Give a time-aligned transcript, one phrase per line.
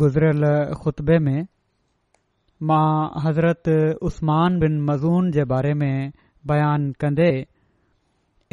[0.00, 0.44] गुज़िरियल
[0.82, 1.46] ख़ुतबे में
[2.70, 3.68] मां हज़रत
[4.10, 6.12] उस्मान बिन मज़ून जे बारे में
[6.50, 7.28] बयान कंदे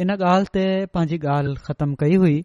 [0.02, 2.42] इन ॻाल्हि ते पंहिंजी ॻाल्हि ख़तमु कई हुई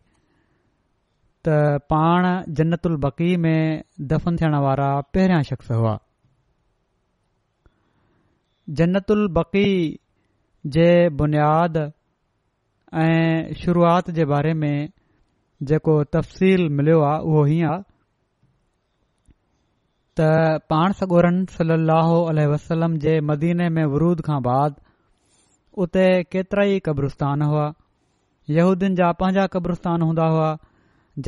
[1.47, 1.57] त
[1.95, 2.27] पाण
[2.61, 3.81] जन्नतुल बक़ी में
[4.13, 5.97] दफ़न थियण वारा पहिरियां शख़्स हुआ
[8.83, 9.67] जन्नतुल बकी
[10.77, 10.87] जे
[11.23, 11.89] बुनियादु
[13.01, 14.89] ऐं शुरूआति जे बारे में
[15.69, 17.81] जेको तफ़सील मिलियो आहे उहो हीअं आहे
[20.19, 20.27] त
[20.69, 24.75] पाण सगोरन सली वसलम जे मदीने में वरूद खां बाद
[25.85, 26.03] उते
[26.35, 27.65] केतिरा ई क़ब्रुस्तान हुआ
[28.57, 30.51] यहदीन जा पंहिंजा क़ब्रुस्तान हूंदा हुआ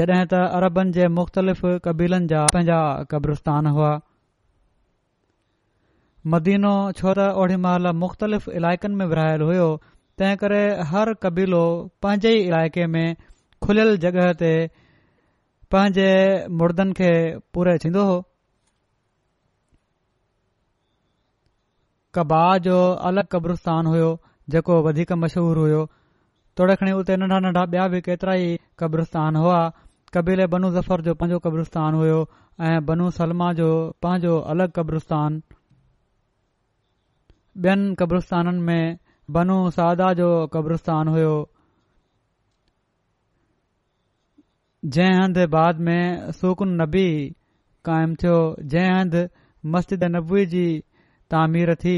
[0.01, 2.79] जॾहिं त अरबनि जे मुख़्तलिफ़ कबीलनि जा पंहिंजा
[3.15, 3.89] क़ब्रुस्तान हुआ
[6.35, 9.05] मदीनो छो त ओड़ी महिल मुख़्तलिफ़ इलाइक़नि में
[9.47, 9.67] हुयो
[10.19, 10.59] तंहिं करे
[10.91, 11.61] हर कबीलो
[12.03, 13.15] पंहिंजे ई इलाइक़े में
[13.65, 14.51] खुलियल जॻहि ते
[15.75, 16.05] पंहिंजे
[16.61, 17.09] मुर्दनि खे
[17.55, 18.17] पूरे थींदो हो
[22.19, 22.77] कबा जो
[23.09, 24.07] अलॻि कब्रस्तान हुयो
[24.55, 25.83] जेको वधीक मशहूरु हुयो
[26.61, 29.59] तोड़े खणी हुते नंढा नंढा ॿिया बि केतिरा ई कब्रस्तान हुआ
[30.17, 32.19] कबीले बनू ज़फर जो पंहिंजो कब्रस्तान हुयो
[32.69, 33.69] ऐं बनू सलमा जो
[34.07, 35.41] पंहिंजो अलॻि कब्रस्तान
[37.65, 38.97] ॿियनि क़ब्रुस्ताननि में
[39.33, 41.33] बनू सादा जो कब्रस्तान हुयो
[44.95, 47.05] जंहिं हंधि बाद में सुकुन नबी
[47.85, 48.35] क़ाइमु थियो
[48.73, 49.23] जंहिं हंधि
[49.75, 50.65] मस्जिद नबी जी
[51.35, 51.95] तामीर थी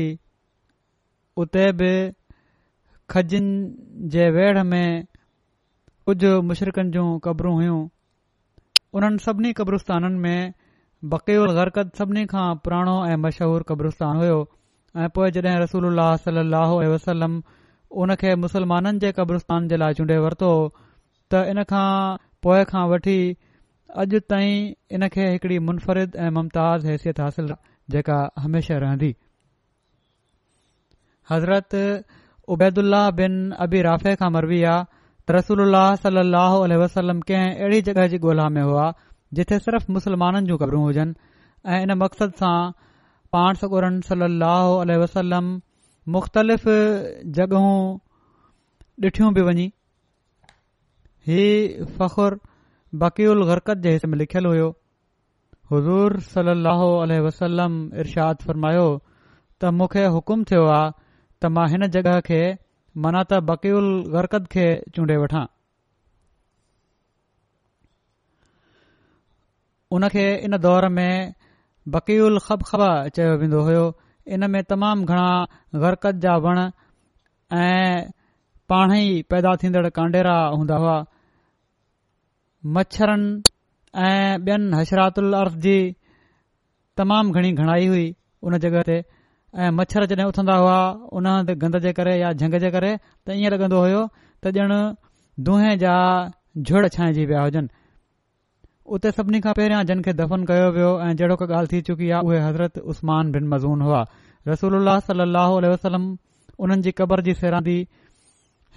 [1.44, 1.92] उते बि
[3.12, 5.06] खजिनि जे वेढ़ में
[6.08, 7.80] कुझु मुशरक़नि जूं क़बरूं हुयूं
[8.96, 10.54] उन्हनि सभिनी क़ब्रुस्ताननि में
[11.16, 14.40] बक़ी गरकत हरकत सभिनी खां पुराणो ऐं मशहूरु क़ब्रुस्तान हुयो
[15.04, 15.84] ऐं पोइ जॾहिं रसूल
[16.24, 17.34] सलो अल वसलम
[18.04, 20.50] उनखे मुस्लमाननि जे क़ब्रस्तान जे लाइ चूंडे॒ वरितो
[21.32, 21.92] त इन खां
[22.46, 23.18] पोइ खां वठी
[24.04, 24.56] अॼु ताईं
[24.98, 27.52] इनखे हिकड़ी मुनफ़िद ऐं मुमताज़ हैसियत हासिल
[27.96, 29.12] जेका हमेशा रहंदी
[31.32, 31.78] हज़रत
[32.56, 33.38] उबैदुल्लाह बिन
[33.68, 34.82] अबी राफ़े खां मरबी आहे
[35.28, 35.64] त रसूल
[36.08, 38.90] सलाहु अलह वसलम कंहिं अहिड़ी जॻह जी ॻोल्हा में हुआ
[39.42, 41.18] जिथे सिर्फ़ु मुस्लमाननि जूं क़बरू हुजनि
[41.78, 42.56] ऐं इन मक़सद सां
[43.38, 45.48] पाण सुगुरन सलाह अलह वसलम
[46.14, 46.64] मुख़्तलिफ़
[47.38, 47.66] जॻह
[49.08, 49.66] ॾिठियूं पियूं वञी
[51.32, 51.44] ही
[52.00, 52.38] फ़खुर
[53.04, 54.70] बकी उल गरकत जे हित में लिखियलु हुयो
[55.74, 57.76] हुज़ूर सल लो वसलम
[58.06, 62.40] इर्षाद फ़रमायो त मूंखे हुकुम थियो आहे त मां हिन जॻह खे
[63.06, 64.68] मना त बकीउल गरकत खे
[64.98, 65.46] चूंडे॒ वठां
[70.00, 71.37] उनखे इन दौर में
[71.94, 72.82] बकीउल ख़ब ख़ब
[73.16, 73.84] चयो वेंदो हुयो
[74.36, 75.28] इन में तमामु घणा
[75.84, 76.60] गरकत जा वण
[77.60, 78.12] ऐं
[78.70, 80.96] पाण ई पैदा थींदड़ कांडेरा हूंदा हुआ
[82.78, 83.32] मच्छरनि
[84.08, 85.78] ऐं ॿियनि हशरातुल अर्थ जी
[87.02, 88.06] तमामु घणी घणाई हुई
[88.44, 88.98] उन जॻह ते
[89.62, 90.78] ऐं मच्छर जॾहिं उथंदा हुआ
[91.20, 94.04] उन हंधि गंद जे करे या झंग जे करे त ईअं लॻंदो हुयो
[94.44, 94.74] त ॼण
[95.48, 95.96] दूं जा
[96.68, 97.68] झुड़ छांइजी विया हुजनि
[98.96, 102.10] उते सभिनी खां पहिरियां जिन खे दफ़न कयो वियो ऐं जहिड़ो का ॻाल्हि थी चुकी
[102.18, 104.04] आहे उहे हज़रत उस्मान बिन मज़ून हुआ
[104.48, 106.06] रसूल अलसलम
[106.66, 107.76] उन्हनि जी क़बर जी सहिरांदी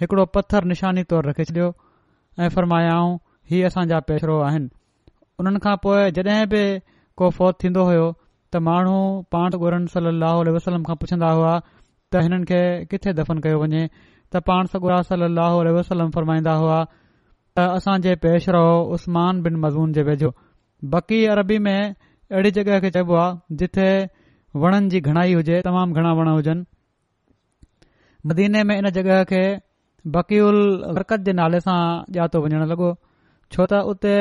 [0.01, 1.69] हिकड़ो पत्थर निशानी तौर रखे छॾियो
[2.43, 3.15] ऐं फ़रमायाऊं
[3.53, 4.69] हीउ असांजा पेशरो आहिनि
[5.43, 6.63] उन्हनि खां पोइ जड॒हिं बि
[7.21, 8.11] को फौत थींदो हो
[8.51, 8.97] त माण्हू
[9.35, 12.61] पाण त गोर सलाह वसलम खां पुछंदा हुआ त हिननि
[12.93, 13.87] किथे दफ़न कयो वञे
[14.35, 16.79] त पाण सगुर सलाह वसलम फ़रमाईंदा हुआ
[17.57, 20.29] त असांजे पेश रओ उस्मान बिन मज़ून जे वेझो
[20.91, 23.87] बकी अरबी में अहिड़ी जॻहि खे चइबो आहे जिथे
[24.61, 26.63] वणनि जी घणाई हुजे तमामु घणा वण हुजनि
[28.27, 29.43] मदीने में इन जॻह खे
[30.15, 30.57] बकी उल
[30.95, 31.77] बरकत जे नाले सां
[32.19, 32.89] ॼातो वञणु लॻो
[33.53, 34.15] छो त उते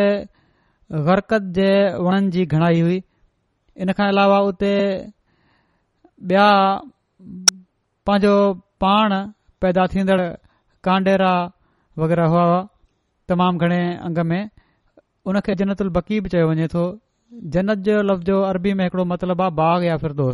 [1.08, 1.70] गरकत जे
[2.06, 2.98] वणनि जी घणाई हुई
[3.84, 4.72] इन खां अलावा उते
[6.28, 6.48] ॿिया
[8.06, 8.34] पंहिंजो
[8.82, 9.12] पाण
[9.62, 10.20] पैदा थींदड़
[10.84, 11.32] कांडेरा
[12.02, 12.46] वग़ैरह हुआ
[13.30, 13.80] तमाम घणे
[14.30, 14.42] में
[15.30, 16.82] उनखे जनतु उल बकी बि चयो वञे थो
[17.56, 20.28] जनत जो लफ़्ज़ जो अरबी में हिकिड़ो मतिलबु आहे बाग़ या फिरदो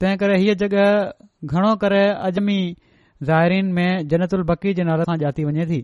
[0.00, 2.58] तंहिं करे हीअ जॻह घणो करे अजमी
[3.30, 4.44] ज़ाइरीन में जनत उल
[4.78, 5.80] जे नाले सां जाती वञे थी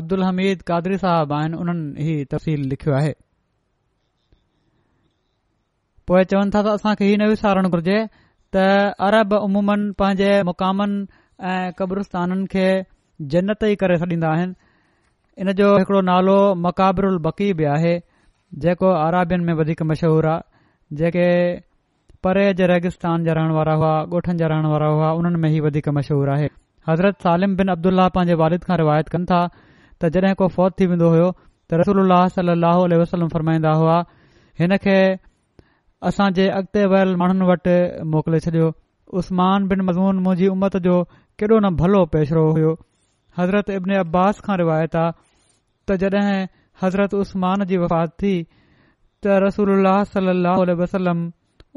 [0.00, 3.14] अब्दुल हमीद कादरी साहिबु आहिनि उन्हनि ई तफ़सील लिखियो आहे
[6.10, 7.96] चवनि था त विसारणु घुरिजे
[8.56, 8.68] त
[9.08, 9.70] अरब उमूम
[10.02, 10.82] पंहिंजे मुकाम
[11.46, 12.66] ऐं क़ब्रस्ताननि खे
[13.32, 14.54] जन्नत ई करे छॾींदा आहिनि
[15.42, 16.34] इन जो हिकड़ो नालो
[16.66, 17.94] मकाबरबी बि आहे
[18.64, 21.26] जेको अराबियुनि में वधीक मशहूरु आहे जेके
[22.26, 25.60] परे जे रेगिस्तान जा रहण वारा हुआ ॻोठनि जा रहण वारा हुआ उन्हनि में ई
[25.68, 26.48] वधीक मशहूरु आहे
[26.88, 29.40] हज़रत सालिम बिन अब्दुला पंहिंजे वालिद खां रिवायत कनि था
[30.00, 33.98] त जॾहिं को फ़ौज थी वेंदो होयो त रसूल अलाह वसलम फरमाईंदा हुआ
[34.64, 34.98] हिन खे
[36.12, 37.76] असां जे अॻिते वियल माण्हुनि वटि
[38.16, 38.72] मोकिले छॾियो
[39.22, 40.98] उस्मान बिन मज़मून मुंहिंजी उमत जो
[41.40, 42.70] केॾो न भलो पेशिरो हुयो
[43.38, 45.10] हज़रत इब्न अब्बास खां रिवायत आहे
[45.88, 46.38] त जड॒हिं
[46.84, 48.32] हज़रत उस्मान जी वफ़ात थी
[49.24, 49.90] त रसूल
[50.94, 51.20] सलम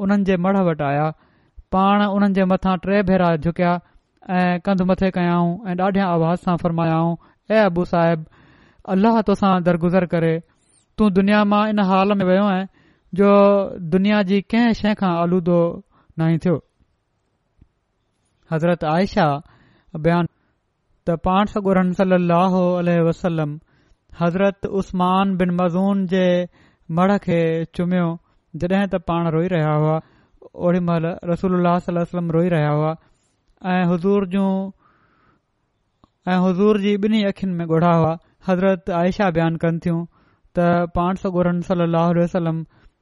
[0.05, 1.03] उन्हनि जे मड़ वटि आया
[1.75, 3.75] पाण उन्हनि जे मथां टे भेरा झुकिया
[4.39, 7.13] ऐं कंध मथे कयाऊं ऐं ॾाढे आवाज़ सां फ़रमायाऊं
[7.51, 8.25] ऐ अबू साहिब
[8.95, 10.33] अलाह तोसां दरगुज़र करे
[10.97, 12.67] तूं दुनिया मां इन हाल में वयो आईं
[13.21, 13.31] जो
[13.95, 15.61] दुनिया जी कंहिं शइ खां आलूदो
[16.19, 16.59] नाही थियो
[18.53, 19.25] हज़रत आयशा
[20.05, 20.27] बयान
[21.07, 21.45] त पाण
[24.21, 25.37] अलज़रत उसमान
[28.61, 29.99] जॾहिं त पाण रोई रहिया हुआ
[30.67, 31.05] ओड़ी महिल
[36.31, 38.09] ऐं हुज़ूर जी ॿिन्ही अखियुनि में गोड़ा हुआ
[38.47, 39.99] हज़रत आयशा बयानु कनि थियूं
[40.57, 40.65] त
[40.97, 42.59] पाण सोरहन सलाह वसलम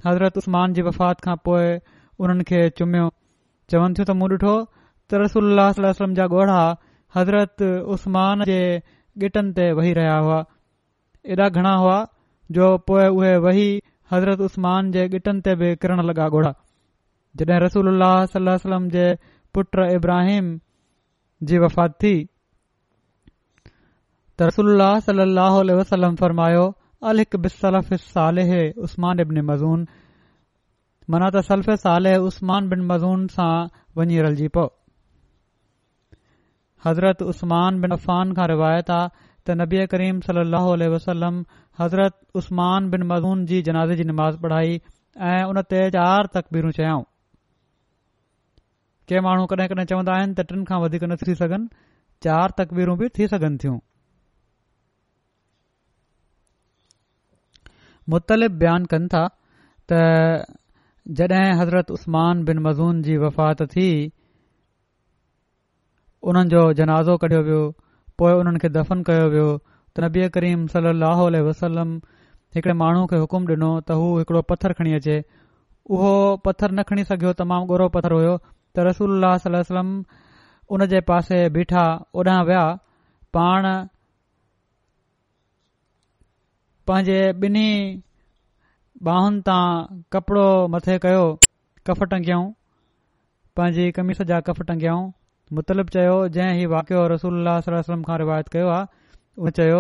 [0.08, 1.74] हज़रत उसमान जी वफ़ात खां पोइ
[2.26, 3.10] उन्हनि खे चुमियो
[3.74, 4.54] चवनि थियूं त मूं ॾिठो
[5.10, 6.62] त रसूल सलम जा ॻोढ़ा
[7.18, 7.62] हज़रत
[7.96, 8.62] उस्मान जे
[9.28, 10.36] ॻिटन ते वेही रहिया हुआ
[11.36, 11.96] एॾा घणा हुआ
[12.58, 13.66] जो पोए उहे वेही
[14.12, 16.52] हज़रत उसमान जे ॻिटन ते बि किरणु लगा ॻोढ़ा
[17.42, 19.08] जॾहिं रसूल अल्लाह सलम जे
[19.58, 20.52] पुट इब्राहिम
[21.52, 22.14] जी वफ़ात थी
[24.38, 26.64] त रसोल सलम फरमायो
[27.12, 27.40] अल हिकु
[29.52, 29.88] मज़ून
[31.14, 33.54] माना त सलफे साल उसमान बिन मज़ून सां
[34.00, 34.70] वञी रलजी पियो
[36.86, 39.08] हज़रत उस्तमान बिनान खां रिवायत आहे
[39.48, 41.40] त नबीआ करीम सली असलम
[41.82, 44.80] हज़रत उस्तमान बिन मज़ून जी जनाज़े जी निमाज़ पढ़ाई
[45.32, 47.04] ऐं उन ते चारि तक़बीरूं चयाऊं
[49.12, 51.70] के माण्हू कॾहिं कॾहिं चवंदा आहिनि त टिनि खां वधीक न थी सघनि
[52.28, 53.78] चार तकबीरूं बि थी सघनि थियूं
[58.14, 59.24] मुख़्तलिफ़ बयानु कनि था
[59.92, 60.00] त
[61.22, 63.88] जॾहिं हज़रत उसमान बिन मज़ून जी वफ़ात थी
[66.28, 67.60] उन्हनि जो जनाज़ो कढियो वियो
[68.18, 69.48] पोइ उन्हनि खे दफ़न कयो वियो
[69.96, 71.94] त नबी करीम सली अह वसलम
[72.56, 75.18] हिकड़े माण्हू खे हुकुम ॾिनो त हू हिकड़ो पत्थर खणी अचे
[75.96, 76.12] उहो
[76.46, 79.90] पथरु न खणी सघियो तमामु गोरो पत्थर हुयो त रसूल सलम
[80.76, 81.84] उन जे पासे बीठा
[82.20, 82.64] ओॾां विया
[83.38, 83.68] पाण
[86.90, 87.70] पंहिंजे ॿिन्ही
[89.08, 89.66] बाहुनि तां
[90.14, 91.24] कपिड़ो मथे कयो
[91.90, 92.48] कफ टंगियऊं
[93.58, 95.04] पंहिंजी कमीस सॼा कफ टंगियऊं
[95.58, 98.86] मुतलब चयो जंहिं वाकियो रसूल वसलम खां रिवायत कयो आहे
[99.46, 99.80] उन चयो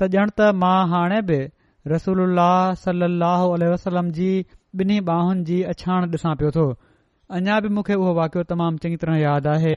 [0.00, 1.36] त ॼण त मां हाणे बि
[1.94, 2.40] रसूल
[2.84, 3.44] सलाह
[3.74, 4.30] वसलम जी
[4.80, 6.64] ॿिन्हिनि बाहुन जी अछाण ॾिसा पियो थो
[7.38, 9.74] अञा बि मूंखे उहो वाकियो तमामु चङी तरह यादि आहे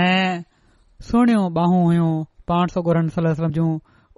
[0.00, 0.42] ऐं
[1.10, 2.10] सुहिणियूं बाहूं हुइयूं
[2.52, 3.70] पाण सलम जूं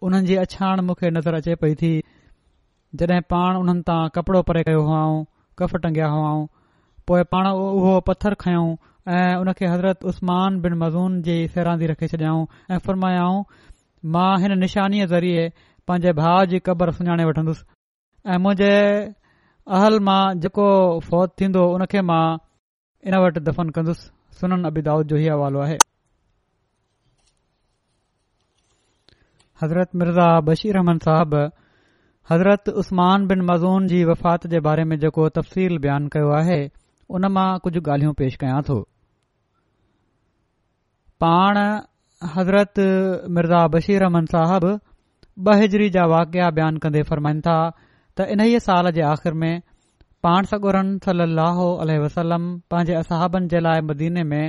[0.09, 1.93] उन्हनि जी अछा मूंखे नज़र अचे पई थी
[3.01, 5.09] जड॒हिं पाण उन्हनि तां परे कयो
[5.63, 6.35] कफ टंगाया हुआ
[7.11, 8.35] पोएं पाण उहो पथर
[9.09, 12.41] ऐं उन खे हज़रत उस्मान बिन मज़ून जी सहिरांदी रखे छॾियाऊं
[12.75, 13.37] ऐं फ़ुरमायाऊं
[14.17, 15.45] मां हिन निशानीअ ज़रिए
[15.89, 17.65] पांजे भाउ जी क़बर सुञाणे वठंदुसि
[18.35, 18.75] ऐं मुंहिंजे
[19.77, 20.67] अहल मां जेको
[21.09, 22.25] फ़ौज थींदो उनखे मां
[23.09, 24.05] इन वटि दफ़न कंदुसि
[24.41, 25.77] सुन दाऊद जो ई हवालो आहे
[29.65, 31.39] हज़रत मिर्ज़ा बशीर अहमन साहब
[32.35, 36.61] हज़रत उस्मान बिन मज़ून जी वफ़ात जे बारे में जेको तफ़सील बयानु कयो आहे
[37.19, 38.81] उन मां कुझु ॻाल्हियूं पेश कयां थो
[41.23, 41.57] पाण
[42.35, 42.79] हज़रत
[43.37, 44.67] मिर्ज़ा बशीर रहमन साहब
[45.49, 49.51] बहिजरी जा वाक़िया बयानु कंदे फरमाइनि था त इन्हीअ साल जे आख़िर में
[50.27, 54.41] पाण सगोरन सली अल वसलम पंहिंजे असहाबनि जे लाइ मदीने में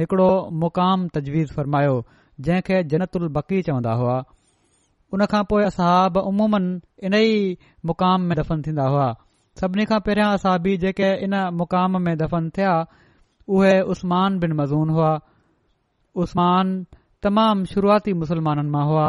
[0.00, 0.28] हिकड़ो
[0.64, 1.96] मुक़ाम तजवीज़ फ़रमायो
[2.48, 4.16] जंहिंखे जनत उल बकी चवंदा हुआ
[5.16, 6.66] उन खां पोइ असहाबमूमन
[7.10, 7.56] इन ई
[7.92, 9.08] मुक़ाम में दफ़न थींदा हुआ
[9.60, 12.74] सभिनी खां पहिरियां असाबी जेके इन मुक़ाम में दफ़न थिया
[13.58, 15.14] उहे उस्मान बिन मज़ून हुआ
[16.22, 16.68] उस्मान
[17.24, 19.08] तमामु शुरूआती मुसलमाननि मां हुआ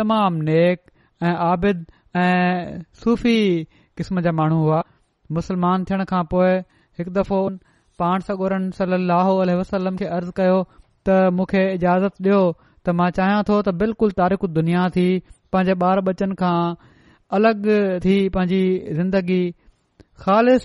[0.00, 0.78] तमामु नेक
[1.26, 1.78] ऐं आबिद
[2.22, 3.36] ऐं सुफ़ी
[3.96, 4.80] क़िस्म जा माण्हू हुआ
[5.38, 6.50] मुसलमान थियण खां पोइ
[6.98, 7.40] हिकु दफ़ो
[8.02, 10.56] पाण सगोरनि सलाहु वसलम खे अर्ज़ कयो
[11.06, 12.40] त मूंखे इजाज़त ॾियो
[12.86, 15.06] त मां चाहियां थो त बिल्कुलु तारिक दुनिया थी
[15.52, 16.58] पंहिंजे ॿार बचन खां
[17.38, 18.62] अलगि॒ थी पंहिंजी
[19.02, 19.42] ज़िंदगी
[20.26, 20.56] ख़ालि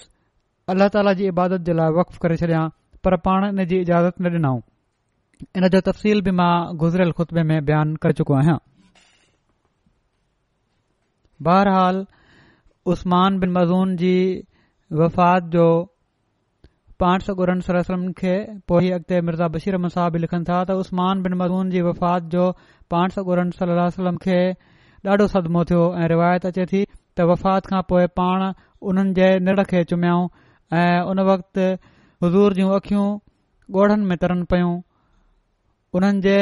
[0.73, 2.65] अल्लाह ताला जी इबादत जे लाइ वक़ करे छॾियां
[3.05, 4.59] पर पाण इन जी इजाज़त न ॾिनऊं
[5.59, 6.49] इन जो तफ़सील बि मां
[6.83, 8.57] गुज़िरियल खुतबे में बयानु करे चुको आहियां
[11.47, 12.01] बहरहाल
[12.93, 14.15] उस्मान बिन मज़ून जी
[15.03, 15.65] वफ़ात जो
[17.25, 18.33] सौ गुरन सरसलम खे
[18.67, 22.51] पो अॻिते मिर्ज़ा बशीर साहब लिखनि था त उस्मान बिन मज़ून जी वफ़ात जो
[22.95, 24.37] पानस सौ गुरन सलम खे
[25.07, 26.81] ॾाढो सदमो थियो ऐं रिवायत अचे थी
[27.17, 28.43] त वफ़ात खां पोएं पाण
[28.91, 30.27] उन्हनि जे निण खे चुमियाऊं
[30.83, 31.63] ऐं उन वक़्त
[32.25, 33.07] हज़ूर जूं अखियूं
[33.81, 34.69] ॻोढ़नि में तरन पयूं
[35.97, 36.33] उन्हनि जे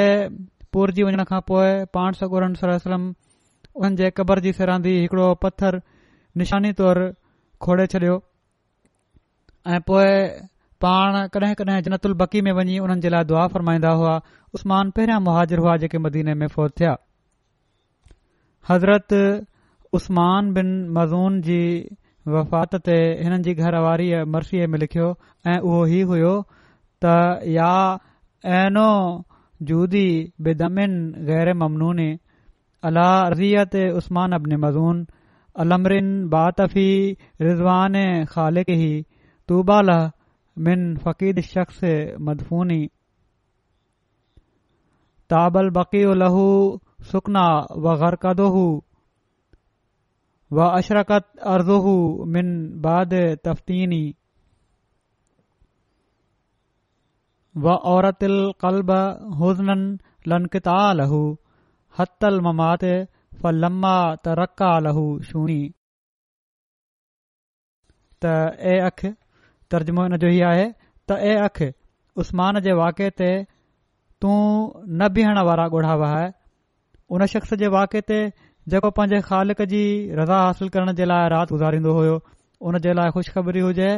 [0.75, 5.77] पूरजी वञण खां पोइ पाण सगूरम उन्हनि जे क़बर जी फिरांदी हिकड़ो पत्थर
[6.41, 7.05] निशानी तौर
[7.65, 8.17] खोड़े छडि॒यो
[9.75, 10.47] ऐं पोएं
[10.85, 14.13] पाण कॾहिं कॾहिं बकी में वञी हुननि जे लाइ दुआ फ़रमाईंदा हुआ
[14.59, 16.95] उस्मान पहिरियां मुहाजिर हुआ जेके मदीने में फौत थिया
[18.69, 19.15] हज़रत
[19.99, 21.59] उस्मान बिन मज़ून जी
[22.35, 25.09] वफ़ात ते हिननि जी घर मर्सीअ में लिखियो
[25.53, 26.35] ऐं उहो ही हुयो
[27.05, 27.17] त
[28.59, 28.89] एनो
[29.67, 30.09] جودی
[30.45, 31.99] بدمن غیر ممنون
[33.31, 35.03] رضیت عثمان ابن مضون
[35.61, 37.95] المرن باطفی رضوان
[38.29, 39.01] خالق ہی
[39.47, 39.61] تو
[40.65, 41.83] من فقید شخص
[42.19, 42.85] مدفونی
[45.29, 46.49] تابل بقی لہو
[47.11, 47.47] سکنا
[47.83, 48.25] و غرق
[50.55, 51.97] و اشرکت ارزو
[52.33, 52.47] من
[52.81, 53.13] باد
[53.43, 54.11] تفتینی
[57.63, 61.21] व औरतिल कल्ब औरत हुसन लहू
[61.99, 62.83] हतल ममात
[63.41, 65.03] फ लम्मा त रका लहू
[68.25, 68.33] त
[68.73, 69.05] ए अख
[69.73, 71.59] तर्जुमो इन जो हीउ आहे त ए अख़
[72.21, 73.29] उस्मान जे वाक़ ते
[74.23, 76.25] तू न बीहण वारा ॻोढ़ा हुआ है
[77.13, 78.19] हुन शख़्स जे वाक़ु ते
[78.73, 79.83] जेको पंहिंजे ख़ालिक जी
[80.19, 82.17] रज़ा हासिल करण जे लाइ राति गुज़ारींदो हुयो
[82.69, 83.89] उन जे लाइ ख़ुशि हुजे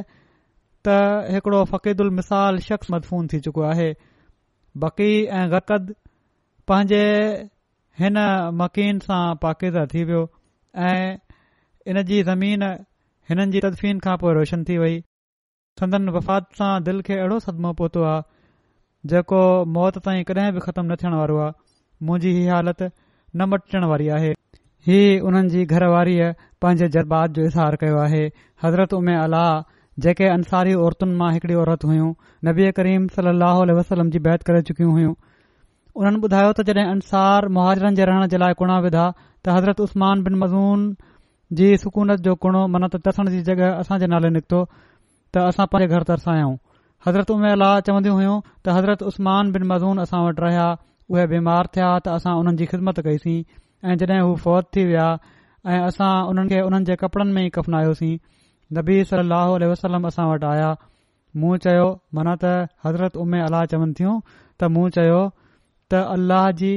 [0.87, 0.93] त
[1.33, 3.89] हिकड़ो फ़क़तीद मिसाल शख़्स मदफ़ून थी चुको आहे
[4.83, 5.09] बकी
[5.39, 5.93] ऐं ग़कद
[6.71, 7.01] पंहिंजे
[8.03, 8.17] हिन
[8.61, 10.21] मकीन सां पाकिदर थी वियो
[10.89, 11.01] ऐं
[11.93, 12.63] इन जी ज़मीन
[13.29, 14.97] हिननि जी तदफ़ीन खां पोइ रोशन थी वई
[15.81, 18.23] संदन वफ़ात सां दिल खे अहिड़ो सदमो पहुतो आहे
[19.13, 19.41] जेको
[19.77, 21.53] मौत ताईं कॾहिं बि ख़तमु न थियण वारो आहे
[22.09, 24.33] मुंहिंजी ही हालत न मटण वारी आहे
[24.89, 26.17] हीअ हुननि जी घरवारी
[26.65, 28.23] पंहिंजे जज़्बात जो इज़हार कयो आहे
[28.65, 29.51] हज़रत उमे अलाह
[30.03, 32.11] जेके अंसारी औरतुनि मां हिकड़ी औरत हुयूं
[32.49, 35.13] नबी करीम सली अल वसलम जी बैत करे चुकियूं हुयूं
[36.01, 40.21] उन्हनि ॿुधायो त जॾहिं अंसार मुहाजरनि जे रहण जे लाइ कुणा विधा त हज़रत उस्मान
[40.27, 40.85] बिन मज़ून
[41.59, 45.65] जी सुकूनत जो कुणो मन त तरसण जी जॻहि असां जे नाले निकितो त असां
[45.73, 46.53] पंहिंजे घर तरसायूं
[47.07, 50.69] हज़रत उमिरा चवंदियूं हुयूं त हज़रत उस्मान बिन मज़ून असां वटि रहिया
[51.15, 53.37] उहे बीमार थिया त असां उन्हनि जी ख़िदमत कईसीं
[53.91, 55.07] ऐं जड॒हिं हू फौत थी विया
[55.73, 58.15] ऐं असां उन्हनि खे उन्हनि जे कपिड़नि में ई अपनायोसीं
[58.77, 59.33] नबी सल
[59.69, 60.69] वसलम असां वटि आया
[61.41, 61.87] मूं चयो
[62.17, 62.51] माना त
[62.85, 64.15] हज़रत उमे अलाह चवनि थियूं
[64.59, 65.19] त मूं चयो
[65.91, 66.71] त अल्लह जी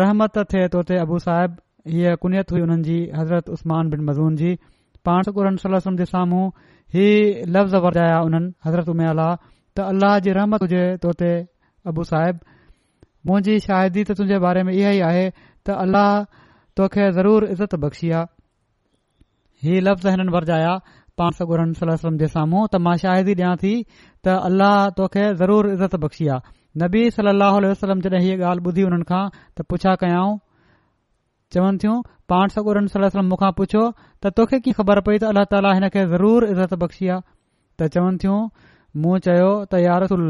[0.00, 1.52] रहमत थिए तोते अबू साहिब
[1.92, 4.52] हीअ कुन्यत हुई हुननि जी हज़रत उस्म जी
[5.08, 5.56] पाण
[6.00, 6.46] जे साम्हूं
[6.94, 7.06] ही
[7.54, 11.32] लफ़्ज़ वरजाया उन्हनि हज़रत उमे अलाह त अल्लह जी रहमत हुजे तोते
[11.92, 12.38] अबू साहिब
[13.28, 16.10] मुंहिंजी शायदि तुंहिंजे बारे में इहे ई आहे त अल्लाह
[16.80, 20.74] तोखे ज़रूर इज़त बख़्शी आहे ही लफ़्ज़ हिननि वरजाया
[21.20, 25.96] पाण सगुरन सलम जे साम्हूं त मां शाहिदी ॾियां थी त अल्लाह तोखे ज़रूर इज़त
[26.04, 30.36] बख़्शी आहे नबी सलाह जॾहिं हीअ ॻाल्हि ॿुधी हुननि खां त पुछा कयाऊं
[31.56, 31.96] चवनि थियूं
[32.32, 36.04] पाण सगुर सलम मूंखां पुछो त तोखे कीअं ख़बर पई त अल्ला ताला हिन खे
[36.14, 38.38] ज़रूर इज़त बख़्शी आहे त चवनि थियूं
[39.04, 40.28] मूं चयो त यारसल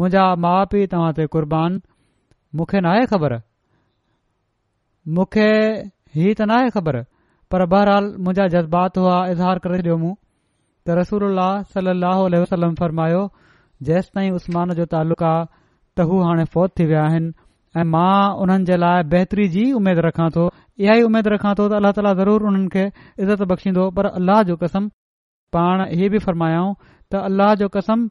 [0.00, 1.80] मुंहिंजा माउ पीउ तव्हां ते कुर्बान
[2.58, 3.36] मूंखे नाहे ख़बर
[5.20, 7.00] मूंखे हीउ त न ख़बर
[7.52, 11.38] पर बहरहाल मुंहिंजा जज़्बात हुआ इज़हार करे छॾियो मूं त रसूल
[11.76, 13.22] सलाहु वसलम फरमायो
[13.88, 15.46] जेसि ताईं उस्मान जो तालुक़ु आहे
[15.96, 17.32] त हू हाणे फौत थी विया आहिनि
[17.80, 20.44] ऐ मां उन्हनि जे लाइ बहितरी जी उमेद रखां थो
[20.84, 22.84] इहा ई उमेद रखां थो त अल्ल्ह ताला ज़रूर उन्हनि खे
[23.24, 24.86] इज़त बख़्शींदो पर अल्लाह जो कसम
[25.56, 26.68] पाण इहे बि फ़रमायाऊं
[27.10, 28.04] त अल्लाह जो कसम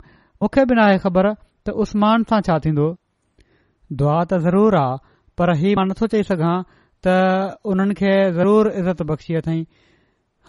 [0.45, 2.89] मूंखे बि न आहे ख़बर त उस्मान सां छा थींदो
[4.03, 4.99] दुआ त ज़रूरु आहे
[5.43, 6.55] पर हीउ मां नथो चई सघां
[7.07, 9.59] त उन्हनि खे ज़रूर इज़त बख़्शी अथई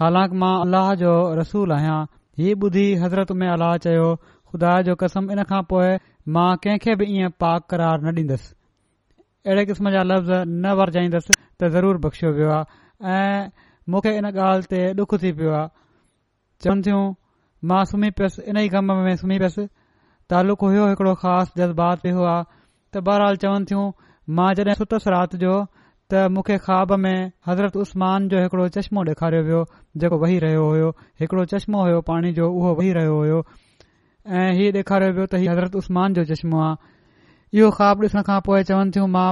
[0.02, 1.98] हालांकि मां अल्लाह जो रसूल आहियां
[2.40, 4.06] हीउ ॿुधी हज़रत में अल्लाह चयो
[4.54, 5.92] खुदा जो कसम इन खां पोए
[6.36, 8.54] मां कंहिंखे बि इएं पाक करार न ॾींदुसि
[9.48, 13.48] अहिड़े किस्म जा लफ़्ज़ न वरजाईंदसि त ज़रूर बख़्शियो वियो आहे ऐं
[13.94, 15.72] मूंखे इन ॻाल्हि ते डुख थी पियो आहे
[16.66, 17.06] चवन थियूं
[17.74, 19.68] मां सुम्ही पयुसि इन ई कम में सुम्ही पियुसि
[20.34, 23.88] तालुक हुयो हिकिड़ो ख़ासि जज़्बात वियो आहे त बहरहाल चवन थियूं
[24.40, 25.56] मां जॾहिं सतस राति जो
[26.12, 29.58] त मुखे ख्वाब में हज़रत उस्मान जो हिकड़ो चश्मो ॾेखारियो वियो
[30.04, 33.36] जेको वही रहियो हुयो चश्मो हुयो पाणी जो उहो वही रहियो हुयो
[34.40, 36.88] ऐं हीअ ॾेखारियो वियो त हज़रत उस्मान जो चश्मो आहे
[37.60, 39.28] इहो ख्वाब ॾिसण खां पोइ चवन थियूं मां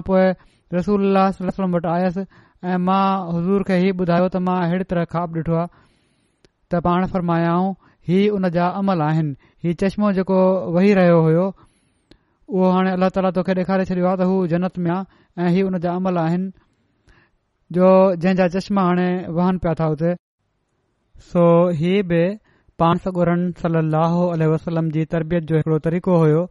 [0.77, 1.19] रसूल
[1.49, 2.25] रसलम वटि आयुसि
[2.69, 7.09] ऐं मां हज़ूर खे इहो ॿुधायो त मां अहिड़ी तरह ख्वाब ॾिठो आहे त पाण
[7.17, 7.75] फरमायाऊं
[8.13, 10.39] हीउ उन जा अमल आहिनि हीउ चश्मो जेको
[10.79, 14.91] वही रहियो हो उहो हाणे अल्लाह ताला तोखे ॾेखारे छॾियो आहे त हू जनत में
[15.01, 16.51] आहे ऐं हीअ जा अमल आहिनि
[17.77, 19.07] जो जंहिंजा चश्मा हाणे
[19.39, 20.13] वहनि पिया था उते
[21.31, 21.43] सो
[21.81, 22.21] हीअ बि
[22.83, 24.23] पान सगोरन सल लहो
[24.53, 26.45] वसलम जी तरबियत जो हिकड़ो तरीक़ो हुयो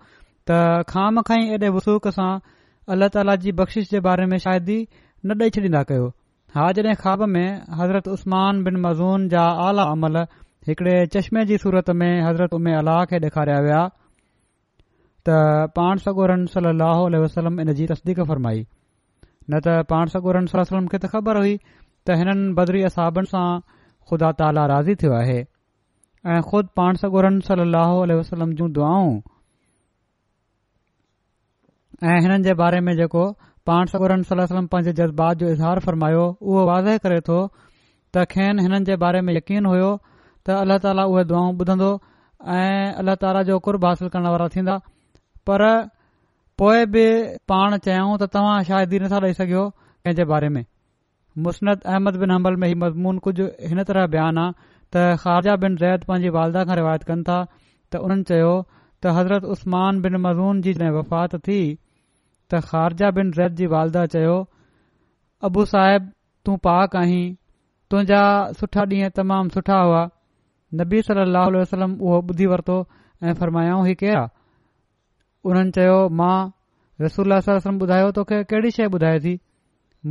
[0.50, 2.30] त खाम खाई ऐडे वसूक सां
[2.96, 4.77] अल्लाह ताला जी बख़्शीश जे बारे में शायदि
[5.25, 6.06] न ॾेई छॾींदा कयो
[6.60, 7.48] हा जड॒हिं ख्वाब में
[7.82, 10.22] हज़रत उस्मान बिन मज़ून जा आला अमल
[10.70, 15.44] हिकड़े चश्मे जी सूरत में हज़रत उमे अलाह खे ॾेखारिया विया त
[15.80, 16.74] पाण सगोरन सल
[17.25, 18.66] वसलम इन जी तसदीक फरमाई
[19.51, 23.48] न त पाण सगोरम सलम त ख़बर हुई त हिननि बदरी असाबनि सां
[24.10, 29.14] ख़ुदा ताला राज़ी थियो आहे ऐ खुद पाण सगोरन सलम जूं दुआऊं
[32.12, 33.24] ऐं हिननि जे बारे में जेको
[33.72, 38.68] पाण सगोरम सलम वसलम पंहिंजे जज़्बात जो इज़हार फ़रमायो उहो वाज़े करे थो त खेनि
[38.68, 41.90] हिननि जे बारे में यकीन हुयो त अल्ला ताला उहे दुआऊं ॿुधंदो
[42.60, 44.75] ऐं अल्लाह ताला जो कुर्ब हासिल करण वारा थींदा
[45.50, 45.66] पर
[46.59, 47.01] पोएं बि
[47.51, 49.59] पाण चयाऊं त तव्हां शायदि ई नथा ॾेई सघियो
[50.05, 50.63] कंहिंजे बारे में
[51.48, 53.43] मुस्नत अहमद बिन हमल में ही मज़मून कुझु
[53.74, 54.55] हिन तरह बयान आहे
[54.96, 57.35] त ख़ारजा बिन रैत पंहिंजी वालदा खां रिवायत कनि था
[57.91, 61.59] त हुननि चयो त हज़रत उस्मान बिन मज़मून जी जॾहिं वफ़ात थी
[62.53, 64.35] त ख़ारजा बिन रैत जी वालदा चयो
[65.50, 66.07] अबू साहिब
[66.50, 67.25] तूं पाक आहीं
[67.91, 68.24] तुंहिंजा
[68.63, 70.01] सुठा ॾींहं तमामु सुठा हुआ
[70.81, 72.79] नबी सली अलुधी वरितो
[73.25, 74.25] ऐं फरमायाऊं हीउ केरु आहे
[75.50, 76.50] उन्हनि चयो मां
[77.05, 79.33] रसूलम ॿुधायो तोखे कहिड़ी शइ ॿुधाए थी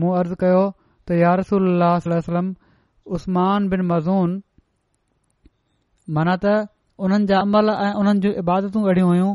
[0.03, 0.63] मूं अर्ज़ु कयो
[1.11, 1.43] त यार
[2.13, 2.47] रसूलम
[3.19, 4.31] उस्मान बिन मज़ून
[6.19, 6.55] माना त
[7.07, 9.31] उन्हनि जा अमल ऐं उन्हनि जूं इबादतूं अहिड़ियूं हुयूं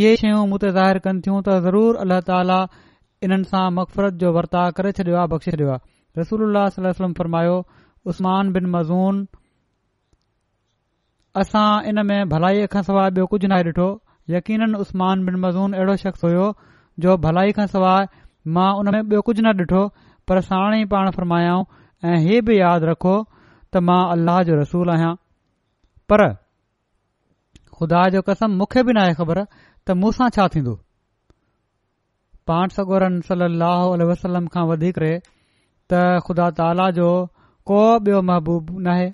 [0.00, 4.92] इहे शयूं मूं ज़ाहिरु कनि थियूं त ज़रूर अल्ला तालनि सां मक़फ़रत जो वर्ताउ करे
[5.00, 7.56] छडि॒यो आहे बख़्शे छॾियो आहे रसूल वसलम फ़रमायो
[8.12, 9.20] उस्मान बिन मज़ून
[11.44, 13.88] असां इन में भलाईअ खां सवाइ ॿियो कुझ नाहे ॾिठो
[14.30, 16.44] यकीन उस्मान बिन मज़ून अहिड़ो शख़्स हुयो
[17.04, 18.06] जो भलाई खां सवाइ
[18.58, 19.82] मां उन में ॿियो कुझ न ॾिठो
[20.28, 21.64] पर साण ई पाण फरमायाऊं
[22.10, 25.12] ऐं हीअ बि यादि रखो त मां अल्लाह जो रसूल आहियां
[26.12, 26.24] पर
[27.78, 30.74] ख़ुदा जो कसम मूंखे बि नाहे ख़बर त मूं छा थींदो
[32.52, 37.10] पाण सगोरन सल अलसलम खां वधीक रहे त ख़ुदा ताला जो
[37.72, 39.10] को बि॒यो महबूब नाहे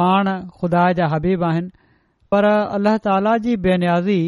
[0.00, 1.70] पाण खुदा जा हबीब आहिनि
[2.32, 4.20] पर अल्लाह ताला जी बेनियाज़ी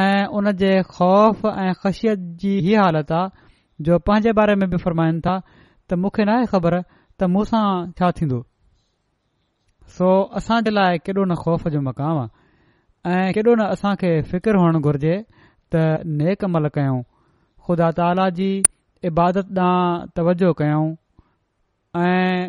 [0.00, 4.78] ऐं उन जे ख़ौफ़ ऐं ख़शियत जी हीअ हालत आहे जो पंहिंजे बारे में बि
[4.84, 5.36] फ़रमाइनि था
[5.88, 6.74] त मूंखे न आहे ख़बर
[7.18, 7.44] त मूं
[8.02, 8.40] छा थींदो
[9.96, 10.10] सो
[10.42, 14.54] असां जे लाइ केॾो न ख़ौफ़ जो मक़ामु आहे ऐं केॾो न असां खे फिकिर
[14.64, 17.00] हुअण घुर्जे त नेक नेकमल कयूं
[17.66, 18.50] ख़ुदा ताला जी
[19.12, 20.86] इबादत ॾांहुं तवजो कयूं
[22.06, 22.48] ऐं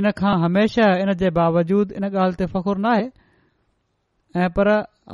[0.00, 3.06] इन खां हमेशा इन जे बावजूद इन ॻाल्हि ते फ़ख़ुरु न आहे
[4.44, 4.68] ऐं पर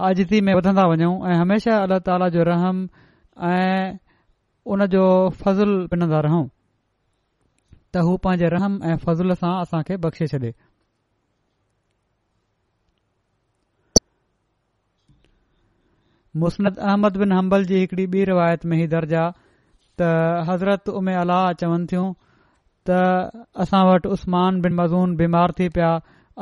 [0.07, 2.79] आजदी में वधंदा वञूं ऐं हमेशा अल्ला ताला जो रहम
[3.49, 5.05] ऐं जो
[5.43, 6.47] फज़ल पिनंदा रहूं
[7.95, 10.51] त हू पंहिंजे रहम ऐं फज़ूल सां असांखे बख़्शे छॾे
[16.45, 19.33] मुस्नत अहमद बिन हंबल जी हिकड़ी ॿी रिवायत में ही दर्ज आहे
[20.01, 20.11] त
[20.51, 22.09] हज़रत उमे अलाह चवनि थियूं
[22.91, 23.03] त
[23.67, 25.93] असां वटि उस्मान बिन मज़ून बीमार थी पिया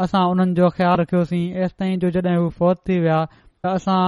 [0.03, 4.03] असां उन्हनि जो ख़्यालु रखियोसीं ऐसि ताईं जो जॾहिं हू फौत थी विया त असां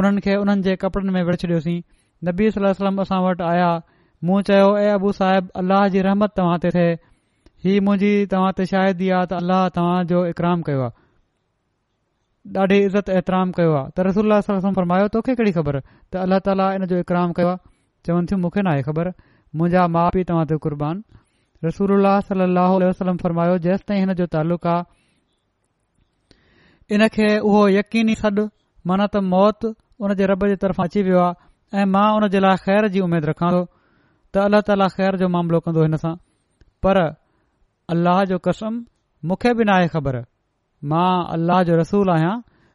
[0.00, 1.80] उन्हनि खे उन्हनि जे कपड़नि में विढ़ छॾियोसीं
[2.28, 3.70] नबी सलम्म असां वटि आया
[4.28, 6.84] मूं चयो ए अबू साहिब अलाह जी रहमत तव्हां ते थे
[7.66, 11.00] हीउ मुंहिंजी तव्हां ते शायदि आहे त अलाह तव्हांजो इकराम कयो आहे
[12.60, 16.64] ॾाढी इज़त एतिराम कयो आहे त रसोल सलम फरमायो तोखे कहिड़ी ख़बर त अल्ला ताला
[16.78, 17.64] इन जो इकराम कयो आहे
[18.08, 19.12] चवनि थियूं मूंखे ख़बर
[19.56, 21.14] मुंहिंजा माउ पीउ तव्हां ते
[21.64, 21.90] रसूल
[22.28, 24.84] सलाहु वसलम फरमायो علیہ ताईं हिन जो तालुक़ु आहे
[26.94, 28.42] इन खे उहो यकीनी सॾु
[28.88, 29.64] माना त मौत
[30.02, 33.00] उन जे रॿ जे तरफ़ां अची वियो आहे ऐं मां हुन जे लाइ ख़ैर जी
[33.06, 36.14] उमेद रखां थो त अल्लाह ताला ख़ैर जो मामिलो कंदो हिन सां
[36.82, 37.00] पर
[37.94, 38.82] अल्लाह जो कसम
[39.30, 40.18] मूंखे बि न आहे ख़बर
[40.94, 42.34] मां अल्लाह जो रसूल आहियां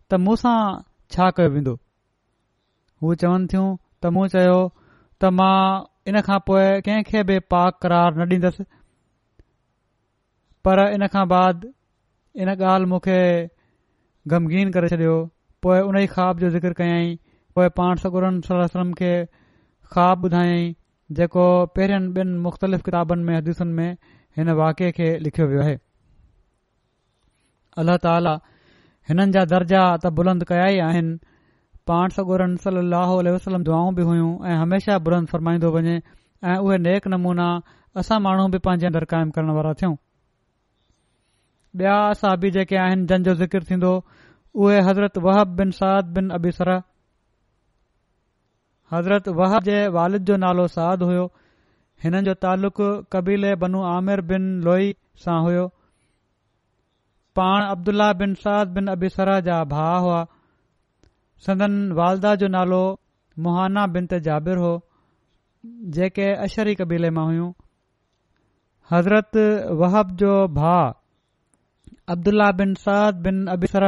[0.10, 0.38] त मूं
[1.16, 1.76] छा कयो वेंदो
[3.04, 4.58] हू चवन थियूं त मूं चयो
[5.22, 5.60] त मां
[6.10, 8.52] इन खां पोइ कंहिंखे बि पाक करार न
[10.68, 11.62] पर इन खां बाद
[12.44, 13.18] इन ॻाल्हि मूंखे
[14.32, 15.12] ग़मगीन करे छॾियो
[15.66, 17.12] पोइ उन ई ख़्वाब जो ज़िक्र कयई
[17.60, 19.12] पोइ पाण सगोरन सलम खे
[19.94, 20.66] ख़्वाब ॿुधायाई
[21.20, 23.94] जेको पहिरियनि ॿिनि मुख़्तलिफ़ किताबनि में हदीसुनि में
[24.40, 25.76] हिन वाके खे लिखियो वियो आहे
[27.84, 28.34] अल्ल्ह ताला
[29.12, 31.16] हिननि जा दर्जा त बुलंद कया ई आहिनि
[31.94, 37.48] पाण सगोर वसलम दुआऊं बि हुयूं ऐं हमेशह बुलंद फ़रमाईंदो वञे ऐं उहे नेक नमूना
[38.04, 39.96] असां माण्हू बि पंहिंजे अंदरि क़ाइमु करण वारा थियूं
[41.80, 43.90] ॿिया असां बि जेके आहिनि जंहिंजो ज़िकर थींदो
[44.66, 46.70] उहे हज़रत वहब बिन साद बिन अबीसर
[48.94, 51.26] हज़रत वहब जे वालिद जो नालो साद हुयो
[52.04, 54.90] हिननि जो तालुक़ु कबीले बनू आमिर बिन लोई
[55.26, 55.68] सां हुयो
[57.42, 60.20] पाण अब्दुलाह बिन साद बिन अबीसर जा भा हुआ
[61.48, 62.82] सदन वालदा जो नालो
[63.48, 64.74] मुहाना बिन ते जाबिर हो
[66.00, 67.50] जेके अशरी कबीले मां हुयूं
[68.94, 69.44] हज़रत
[69.84, 70.74] वहब जो भा
[72.14, 73.88] عبداللہ बिन साद बिन अबिसरा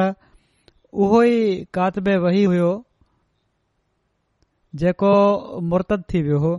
[1.03, 1.37] उहो ई
[1.75, 2.71] कातिबे वही हुयो
[4.81, 5.11] जेको
[5.73, 6.51] मुर्तद थी वियो हो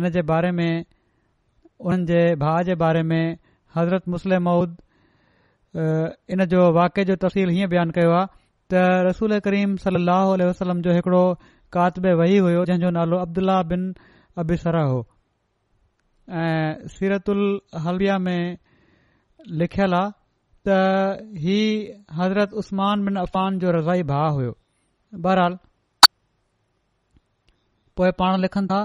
[0.00, 0.84] इन जे बारे में
[1.80, 3.36] उन्हनि जे भाउ जे बारे में
[3.76, 4.76] हज़रत मुस्लिम माउद
[6.36, 8.32] इन जो वाके जो तफ़ील हीअं बयानु कयो आहे
[8.72, 11.22] त रसूल करीम सलाह वसलम जो हिकिड़ो
[11.78, 13.84] कातबे वही हुयो जंहिंजो नालो अब्दुलाह बिन
[14.46, 14.98] अबिसरा हो
[16.46, 17.38] ऐं सीरतु
[17.86, 18.42] हलविया में
[19.60, 20.10] लिखियलु आहे
[20.68, 21.60] त ही
[22.18, 24.56] हज़रत उस्मान बिन अफ़ान जो रज़ाई भाउ हुयो
[25.26, 25.56] बहरहाल
[27.96, 28.80] पोइ पाण लिखनि था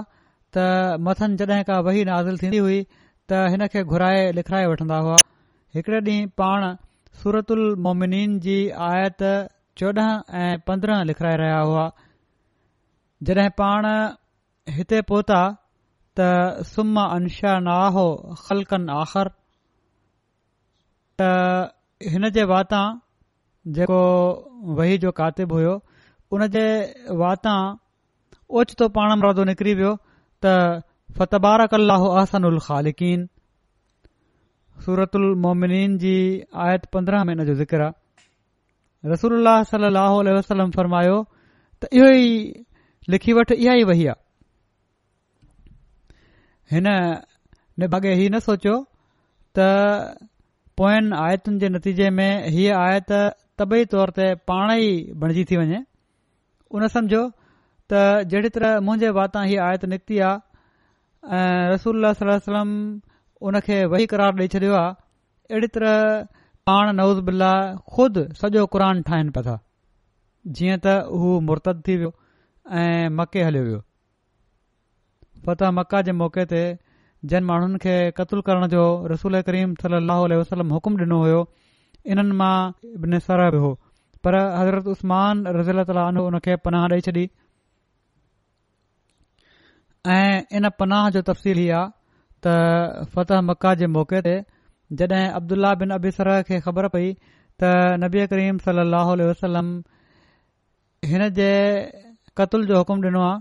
[0.56, 5.16] त मथनि जॾहिं खां वही नाज़िल थींदी हुई त हिन खे घुराए लिखाए वठंदा हुआ
[5.74, 6.62] हिकड़े ॾींहुं पाण
[7.20, 8.56] सूरत उल मोमिनन जी
[8.88, 9.20] आयत
[9.82, 11.86] चोॾहं ऐं पंद्रहं लिखाए रहिया हुआ
[13.30, 13.84] जॾहिं पाण
[14.78, 15.42] हिते पहुता
[16.20, 16.28] त
[16.74, 18.06] सुमा अनशा नाहो
[18.46, 19.30] ख़लकन आख़र
[21.20, 21.22] त
[22.12, 22.84] हिन जे वातां
[23.76, 24.00] जेको
[24.80, 25.74] वही जो कातिबु हुयो
[26.38, 26.64] उन जे
[27.22, 27.56] वातां
[28.60, 29.92] ओचितो पाण मुरादो निकिरी वियो
[30.46, 30.52] त
[31.20, 33.24] फ़तबार कलाहो अहसन ख़ालिकन
[34.86, 36.14] सूरतन जी
[36.66, 39.48] आयत पंद्रहं महिने जो ज़िक्र आहे रसूल
[40.30, 41.16] वसलम फरमायो
[41.82, 42.30] त इहो ई
[43.14, 44.24] लिखी वठि इहा ई वही आहे
[46.72, 46.94] हिन
[47.80, 48.76] ई न सोचियो
[49.58, 49.72] त
[50.78, 53.12] पोयनि आयतुनि जे नतीजे में हीअ आयत
[53.58, 54.88] तबई तौर ते पाण ई
[55.22, 55.78] बणिजी थी वञे
[56.78, 57.20] उन सम्झो
[57.92, 58.00] त
[58.34, 62.10] जहिड़ी तरह मुंहिंजे वाता हीअ आयत निकिती आहे रसूल
[62.48, 62.74] सलम
[63.48, 64.92] उन खे वही क़रार ॾेई छॾियो आहे
[65.54, 65.94] अहिड़ी तरह
[66.70, 67.24] पाण नवूज़
[67.96, 69.58] ख़ुदि सॼो क़ुर ठाहिनि पिया था
[70.58, 72.12] जीअं त हू मुर्त थी वियो
[72.82, 73.80] ऐं मके हलियो वियो
[75.48, 76.64] फतह मका जे मौक़े ते
[77.30, 81.40] जिन माण्हुनि खे क़तलु करण जो रसूल करीम सल अल्ह वसलम हुकुम ॾिनो हुयो
[82.14, 82.56] इन्हनि मां
[82.96, 83.70] इब्न नसर बि हुओ
[84.26, 87.24] पर हज़रत उस्मान रज़ील ताल हुन खे पनाह ॾेई छॾी
[90.16, 91.84] ऐं इन पनाह जो तफ़सील हीअ आहे
[92.46, 94.36] त फ़तह मक्का जे मौक़े ते
[95.00, 97.08] जॾहिं अब्दुल्ला बिन अबी सर खे ख़बर पई
[97.62, 99.74] त नबी करीम सल अह वसलम
[101.14, 101.50] हिन जे
[102.42, 103.40] कतुल जो हुकुम ॾिनो आहे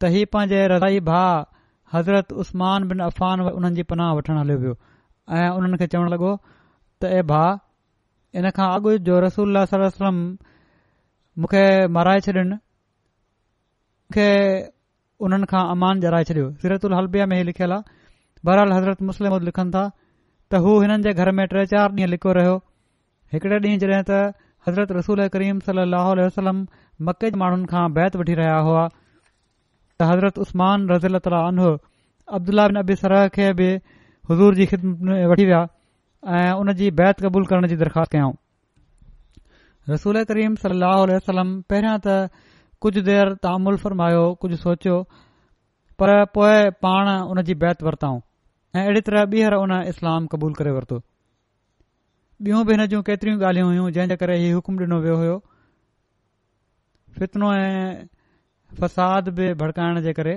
[0.00, 1.48] त हीउ पंहिंजे रज़ाई भाउ
[1.94, 4.74] हज़रत उस्मान बिन अफ़ाननि जी पनाह वठण हलियो वियो
[5.38, 7.40] ऐं उन्हनि खे चवण लॻो त ऐ भा
[8.40, 10.18] इन खां अॻु जो रसूल सलम
[11.44, 11.62] मूंखे
[11.96, 12.52] माराए छॾिन
[14.16, 14.26] खे
[15.24, 19.70] हुननि खां अमान जाराए छॾियो सीरत हलबिया में ही लिखियलु आहे बरहाल हज़रत मुस्लिम लिखनि
[19.78, 19.84] था
[20.52, 22.54] त हू हिननि जे घर में टे चार ॾींहं लिखियो रहियो
[23.34, 24.22] हिकड़े ॾींहुं जॾहिं त
[24.68, 26.64] हज़रत रसूल करीम सली लहलम
[27.10, 28.88] मकेज माण्हुनि खां बैत वठी रहिया हुआ
[30.08, 31.78] हज़रत उसमान रज़ीलाहर
[32.38, 33.68] अब्दुला बिन अबी सरह खे बि
[34.30, 35.60] हज़ूर जी ख़िदमत वठी विया
[36.36, 38.34] ऐं हुन जी बैत क़बूल करण जी दरख़्वास्त कयाऊं
[40.32, 42.30] करीम सलम पहिरियों त
[42.80, 44.96] कुझु देरि तामुल फरमायो कुझ सोचियो
[46.00, 48.20] पर पोइ पाण हुन जी बैत वरताऊं
[48.76, 51.00] ऐं अहिड़ी तरह ॿीहर उन इस्लाम क़बूल करे वरितो
[52.46, 55.34] बियूं बि हिन जूं केतरियूं ॻाल्हियूं हुयूं जंहिं जे करे हीउ हुकुम डि॒नो वियो
[57.20, 58.08] होतनो ऐं
[58.78, 60.34] फसाद बि भड़काइण जे करे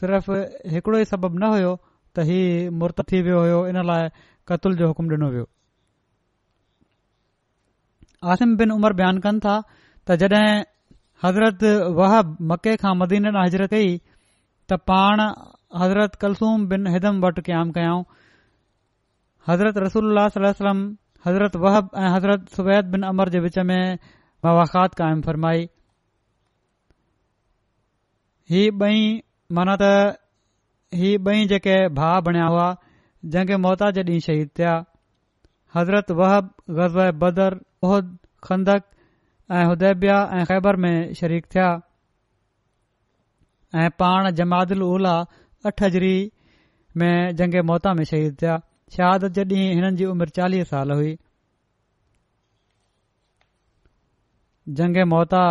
[0.00, 0.30] सिर्फ़
[0.74, 1.72] हिकड़ो ई सबब न हुयो
[2.16, 2.38] त ही
[2.82, 4.08] मुर्त थी वियो हो लाइ
[4.52, 5.46] क़तुल जो हुकुम डि॒नो वियो
[8.34, 9.54] आसिम बिन उमर बयानु कनि था
[10.06, 10.54] त जड॒हिं
[11.24, 11.64] हज़रत
[12.00, 13.88] वहब मके खां मदीन ॾांहुं हज़रत कई
[14.68, 15.20] त पाण
[15.82, 18.04] हज़रत कल्सूम बिन हिदम वटि क़ाइमु कयाऊं
[19.48, 20.80] हज़रत रसूल वल्लम
[21.26, 23.82] हज़रत वहब ऐं हज़रत सुवैद बिन अमर जे विच में
[24.44, 25.66] ववाख़ात क़ाइमु फ़रमाई
[28.52, 29.00] ही ॿई
[29.56, 30.18] माना त
[30.98, 32.68] हीअ ॿई जेके भाउ बणिया हुआ
[33.34, 34.76] जंगे मोहता जे ॾींहुं शहीद थिया
[35.76, 37.58] हज़रत वहब ग़ज़ बदर
[37.88, 38.16] उहद
[38.48, 38.86] खंदक
[39.58, 41.66] ऐं हुदेबिया ऐं ख़ैबर में शरीक थिया
[43.82, 46.16] ऐं पाण जमादल उल्हाह अठ हज़री
[47.02, 48.58] में जंगे मोहता में शहीद थिया
[48.96, 51.16] शहादत जे ॾींहुं हिननि जी उमिरि चालीह साल हुई
[54.80, 55.42] जंगे मोता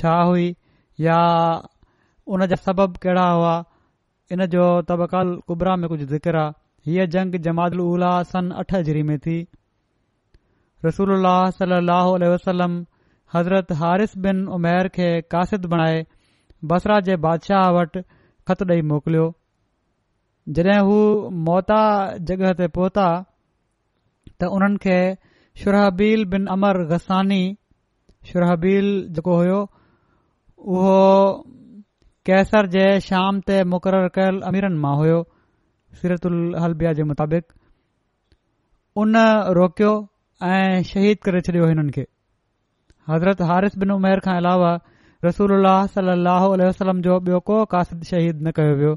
[0.00, 0.48] छा हुई
[1.04, 1.16] या
[2.34, 3.54] उन जा सबब कहिड़ा हुआ
[4.32, 9.36] इन जो तबकाल कुबरा में कुझु ज़िक्र आहे हीअ जंग जमातला सन अठरी में थी
[10.86, 11.14] रसूल
[11.58, 12.74] सलाहु वसलम
[13.34, 16.04] हज़रत हारिस बिन उमेर खे कासिद बणाए
[16.72, 18.00] बसरा जे बादशाह वटि
[18.48, 19.24] ख़त ॾेई मोकिलियो
[20.58, 20.98] जॾहिं हू
[21.48, 21.80] मोता
[22.28, 23.06] जॻह ते पहुता
[24.40, 24.98] त उन्हनि खे
[25.64, 27.42] शुरहबील बिन अमर गसानी
[28.30, 29.60] शुरहबील जेको हुयो
[30.58, 31.44] उहो
[32.26, 35.18] कैसर जे शाम ते मुक़रर कयल अमीरनि मां हुयो
[36.00, 37.44] सीरतिया जे मुताबिक़
[39.02, 39.16] उन
[39.58, 39.92] रोकियो
[40.48, 42.04] ऐं शहीद करे छडि॒यो हिननि खे
[43.12, 44.72] हज़रत हारिफ़ बिन उमेर खां अलावा
[45.24, 45.54] रसूल
[45.94, 48.92] सलाह जो बियो को कासिद शहीद न कयो वियो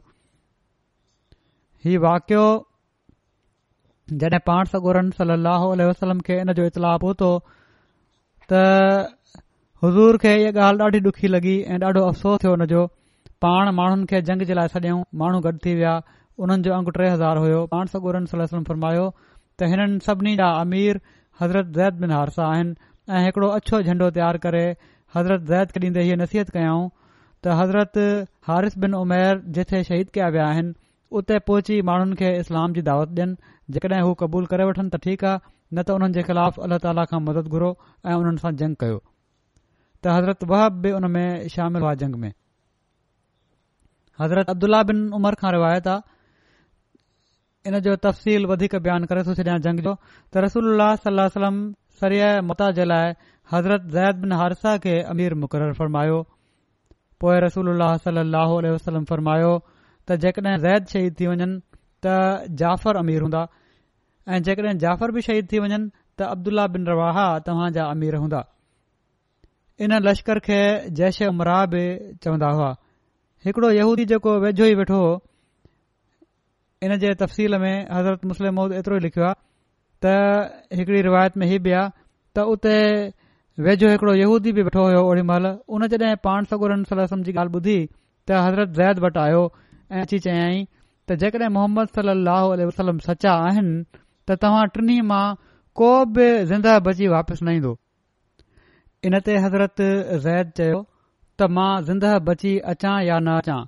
[1.85, 2.43] ही वाकियो
[4.23, 7.31] जॾहिं पाण सगोरन सलो वसलम खे इन जो इतलाउ उथो
[8.51, 8.61] त
[9.83, 12.81] हज़ूर खे इहा ॻाल्हि ॾाढी ॾुखी लॻी ऐं ॾाढो अफ़सोस थियो हुनजो
[13.45, 15.93] पाण माण्हुनि खे जंग जे लाइ सॾियऊं माण्हू गॾु थी विया
[16.47, 19.07] उन्हनि जो अंग टे हज़ार हुयो पाण सगूरनि सलस फुरमायो
[19.59, 20.99] त हिननि सभिनी जा अमीर
[21.41, 22.75] हज़रत ज़ैद बिन हारसा आहिनि
[23.15, 24.61] ऐं हिकड़ो अछो झंडो तयारु करे
[25.17, 26.85] हज़रत ज़ैद खे ॾींदे हीअ नसीहत कयाऊं
[27.43, 28.01] त हज़रत
[28.51, 30.73] हारिस बिन उमेर जिथे शहीद कया विया आहिनि
[31.23, 35.29] उते पहुची माण्हुनि खे इस्लाम जी दावत ॾियनि जेकॾहिं हू कबूल करे वठनि त ठीक
[35.31, 38.85] आहे न त हुननि जे ख़िलाफ़ अलाह ताली खां मदद घुरो ऐं उन्हनि सां जंग
[38.85, 39.01] कयो
[40.03, 42.31] त हज़रत वहाब बि में शामिल हुआ जंग में
[44.21, 45.87] हज़रत अब्दुल्ला बिन उमर खां रिवायत
[47.71, 51.59] इन जो तफ़सील वधीक बयान करे थो छॾिया जंग जो त रसूल सलम
[51.99, 53.13] सरिय मुता जे लाइ
[53.53, 56.17] हज़रत ज़ैद बिन हारसा खे अमीर मुक़रर फरमायो
[57.25, 59.51] पोए रसूल वसलम फरमायो
[60.07, 61.49] त जेकॾहिं ज़ैद शहीद थी वञनि
[62.05, 62.15] त
[62.63, 63.43] जफ़र अमीर हूंदा
[64.29, 68.41] ऐं जेकॾहिं जाफर बि शहीद थी वञनि त अब्दुल्ला बिन रवाह तव्हांजा अमीर हूंदा
[69.79, 70.59] इन लश्कर खे
[70.97, 71.81] जैश अमरा बि
[72.23, 72.71] चवन्दा हुआ
[73.45, 75.11] हिकड़ो यहूदी जेको वेझो ई वेठो हो
[76.87, 79.39] इन जे तफ़सील में हज़रत मुस्लिम एतिरो ई लिखियो आहे
[80.05, 81.89] त हिकड़ी रिवायत में हीउ बि आहे
[82.35, 82.75] त उते
[83.67, 85.45] वेझो हिकड़ो यहूदी बि वेठो हो ओड़ी महिल
[85.77, 86.85] उन जडे॒ पाण सगोरम
[87.27, 87.79] जी ॻाल्हि ॿुधी
[88.27, 89.41] त हज़रत वैद वटि आयो
[89.91, 90.65] ऐं अची चयाईं
[91.07, 93.83] त जेकड॒हिं मोहम्मद सलाहु वसलम सचा आहिनि
[94.27, 95.25] त तव्हां टिनी मां
[95.81, 97.73] को बि ज़िंदह बची वापसि न ईंदो
[99.07, 99.81] इन ते हज़रत
[100.23, 100.79] ज़ैद चयो
[101.39, 103.61] त मां ज़िंदह बची अचां या न अचां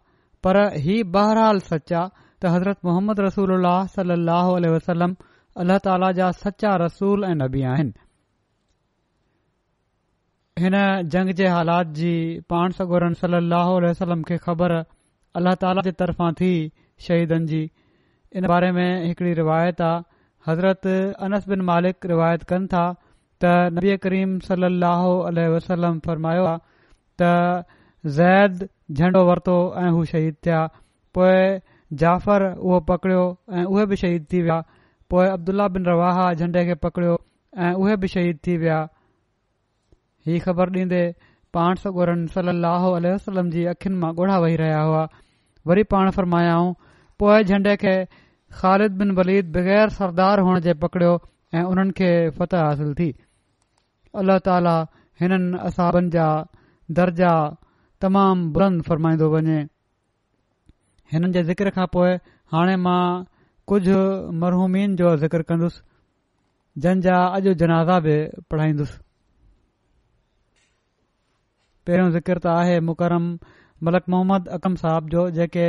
[0.47, 5.15] पर ही बहरहाल सच आहे त हज़रत मोहम्मद रसूल अलसलम
[5.63, 7.93] अल्लाह ताला जा सचा रसूल ऐं नबी आहिनि
[10.65, 10.77] हिन
[11.15, 12.13] जंग जे हालात जी
[12.55, 13.37] पाण सगोरन सल
[13.87, 16.51] वसलम खे ख़बर अल्लाह अलाह तालफ़ां थी
[17.07, 17.63] शहीदनि जी
[18.39, 20.03] इन बारे में हिकड़ी रिवायत आहे
[20.51, 20.87] हज़रत
[21.29, 22.85] अनस बिन मालिक रिवायत कन था
[23.43, 24.91] त नबी करीम सली अलो
[25.29, 27.65] अल वसलम फ़रमायो आहे त
[28.17, 28.67] ज़ैद
[28.99, 30.59] झंडो वरितो ऐं हू शहीद थिया
[31.17, 31.33] पोइ
[32.03, 33.23] जाफर उहो पकड़ियो
[33.57, 34.59] ऐं उहे बि शहीद थी विया
[35.13, 37.17] पोइ अब्दुला बिन रवाहा झंडे खे पकड़ियो
[37.65, 38.79] ऐं उहे बि शहीद थी विया
[40.27, 41.03] ही ख़बर डीन्दे
[41.57, 45.03] पाण सगोरनि सल अलोलह वसलम जी अखियुनि मां ॻोढ़ा वेही रहिया हुआ
[45.73, 46.73] वरी पाण फ़रमायाऊं
[47.23, 47.95] पोएं झंडे खे
[48.61, 51.13] ख़ालिद बिन वलीद बगैर सरदार हुअण जे पकड़ियो
[51.59, 53.11] ऐं उन्हनि खे फतह हासिल थी
[54.21, 54.73] अलाह ताला
[55.21, 56.25] हिननि असाबनि जा
[56.97, 57.31] दर्जा
[58.05, 59.55] तमामु फ़रमाईंदो वञे
[61.13, 62.11] हिननि जे ज़िक्र खां पोइ
[62.53, 62.99] हाणे मां
[63.71, 63.97] कुझु
[64.43, 65.81] मरहूमीन जो ज़िक्र कंदुसि
[66.83, 68.15] जंहिंजा अॼु जनाज़ा बि
[68.51, 68.97] पढ़ाईंदुसि
[71.87, 73.25] पहिरियों ज़िक्र त आहे मुकरम
[73.87, 75.65] मलक मोहम्मद अकम साहब जो जेके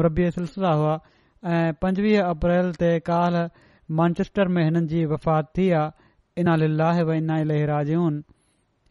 [0.00, 0.94] मुरबी सिलसिला हुआ
[1.54, 3.38] ऐं पंजवीह अप्रैल ते काल
[4.02, 5.90] मानचेस्टर में हिननि जी वफ़ात थी आहे
[6.40, 6.62] इनाल
[7.08, 8.14] वनाजून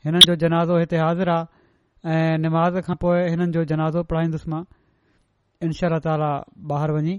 [0.05, 4.61] हिननि जो जनाज़ो हिते हाज़िर आहे ऐं निमाज़ खां पोइ हिननि जो जनाज़ो पढ़ाईंदुसि मां
[5.65, 6.31] इनशा ताला
[6.73, 7.15] ॿाहिरि वञी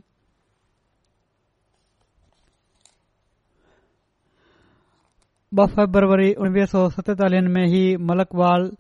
[5.58, 8.70] ॿ फेबरवरी उणिवीह सौ सतेतालीह में ई मलकवाल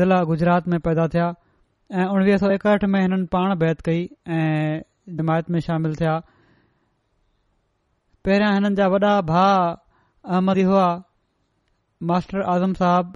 [0.00, 1.26] ज़िला गुजरात में पैदा थिया
[1.96, 4.04] ऐं उणिवीह सौ एकहठि में हिननि पाण बैत कई
[4.38, 4.82] ऐं
[5.18, 6.18] जमायत में शामिल थिया
[8.24, 9.68] पहिरियां हिननि जा वॾा भाउ
[10.28, 10.84] अहमरी हुआ
[12.10, 13.12] मास्टर आज़म साहब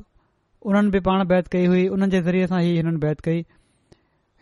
[0.71, 3.41] उन्हनि बि पाण बैत कई हुई हुननि जे ज़रिये सां ई हिननि बैत कई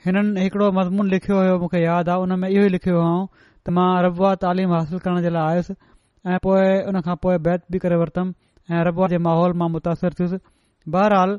[0.06, 3.74] हिननि हिकिड़ो मज़मून लिखियो हुयो मूंखे यादि आहे उन में इहो ई लिखियो हुउं त
[3.78, 5.76] मां रबुआ तालीम हासिल करण जे लाइ आयुसि
[6.34, 8.26] ऐं पोइ खां पोइ बैत बि करे वरितु
[8.72, 10.40] ऐं रबुआ जे माहौल मां मुतासिर थियुसि
[10.96, 11.34] बहरहाल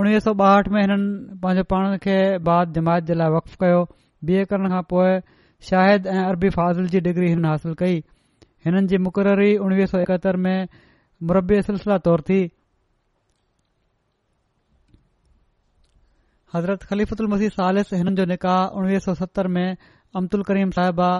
[0.00, 2.18] उणिवीह सौ ॿाहठि में हिननि पंहिंजे पाण खे
[2.50, 3.82] बाद जमायत जे लाइ वक़फ़ु कयो
[4.30, 5.18] बी ए करण खां पोइ
[5.72, 8.02] शाहिद ऐं अरबी फाज़िल जी डिग्री हिननि हासिल कई
[8.64, 10.68] हिननि जी मुक़ररी उणिवीह सौ एकहतरि में
[11.28, 12.40] मुरबे सिलसिला तौरु थी
[16.54, 17.14] हज़रत ख़लीफ़
[17.56, 19.66] सालिस हिननि जो निकाह उणिवीह सौ सतरि में
[20.16, 21.10] अमदुल करीम साहिबा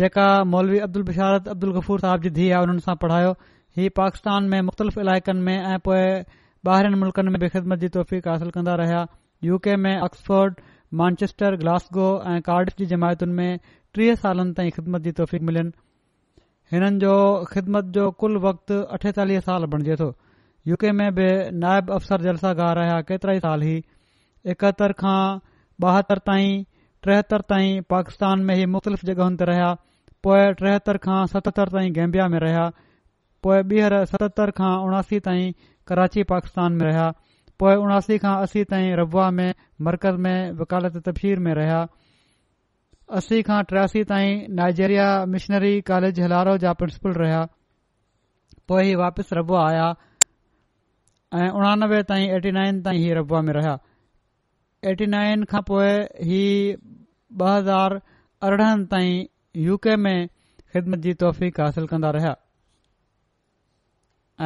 [0.00, 3.34] जेका मौलवी अब्दुल बशारत अब्दुल गफूर साहिब जी धीउ आहे हुननि सां पढ़ायो
[3.78, 6.24] ही पाकिस्तान में मुख़्तलिफ़ इलाइक़नि में ऐं पोएं
[6.70, 9.04] ॿाहिरनि मुल्कनि में ख़िदमत जी तौफ़ीक़ कंदा रहिया
[9.44, 10.60] यू में ऑक्सफोर्ड
[10.98, 13.58] मानचेस्टर ग्लासगो ऐं कार्डिफ जी जमायतुनि में
[13.96, 15.72] टीह सालनि ताईं ख़िदमत जी तोहीक़ मिलियन
[16.72, 17.14] हिननि जो
[17.52, 20.08] ख़िदमत जो कुल وقت अठेतालीह साल बणिजे थो
[20.68, 21.28] यू के में बि
[21.62, 23.76] नायब अफ़सर जलसागा रहिया केतिरा ई साल ई
[24.54, 25.20] एकहतरि खां
[25.84, 26.64] बहतरि ताईं
[27.08, 29.70] टेहतरि ताईं पाकिस्तान में ई मुख़्तलिफ़ जगहयुनि ते रहिया
[30.28, 32.66] पोए टेहतरि खां सतहतरि ताईं गैम्बिया में रहिया
[33.46, 35.52] पोए ॿीहर सतहतरि खां उणासी ताईं
[35.92, 37.08] कराची पाकिस्तान में रहिया
[37.60, 39.50] पोए उणासी खां असी ताईं रब्वा में
[39.88, 41.80] मरकज़ में वकालत तफ़ीर में रहिया
[43.16, 47.40] असी खां टियासी ताईं नाइजेरिया मिशनरी कॉलेज हिलारो जा प्रिंसीपल रहिया
[48.72, 49.86] पोइ हीउ वापसि रवा आया
[51.42, 53.76] ऐं उणानवे ताईं एटी नाईन ताईं ही रबवा में रहिया
[54.92, 55.86] एटी नाईन खां पोइ
[56.30, 56.76] हीउ
[57.42, 57.96] ॿ हज़ार
[58.48, 59.24] अरिड़हनि ताईं
[59.68, 60.20] यू के में
[60.72, 62.34] ख़िदमत जी तौफ़ीक़ हासिल कंदा रहिया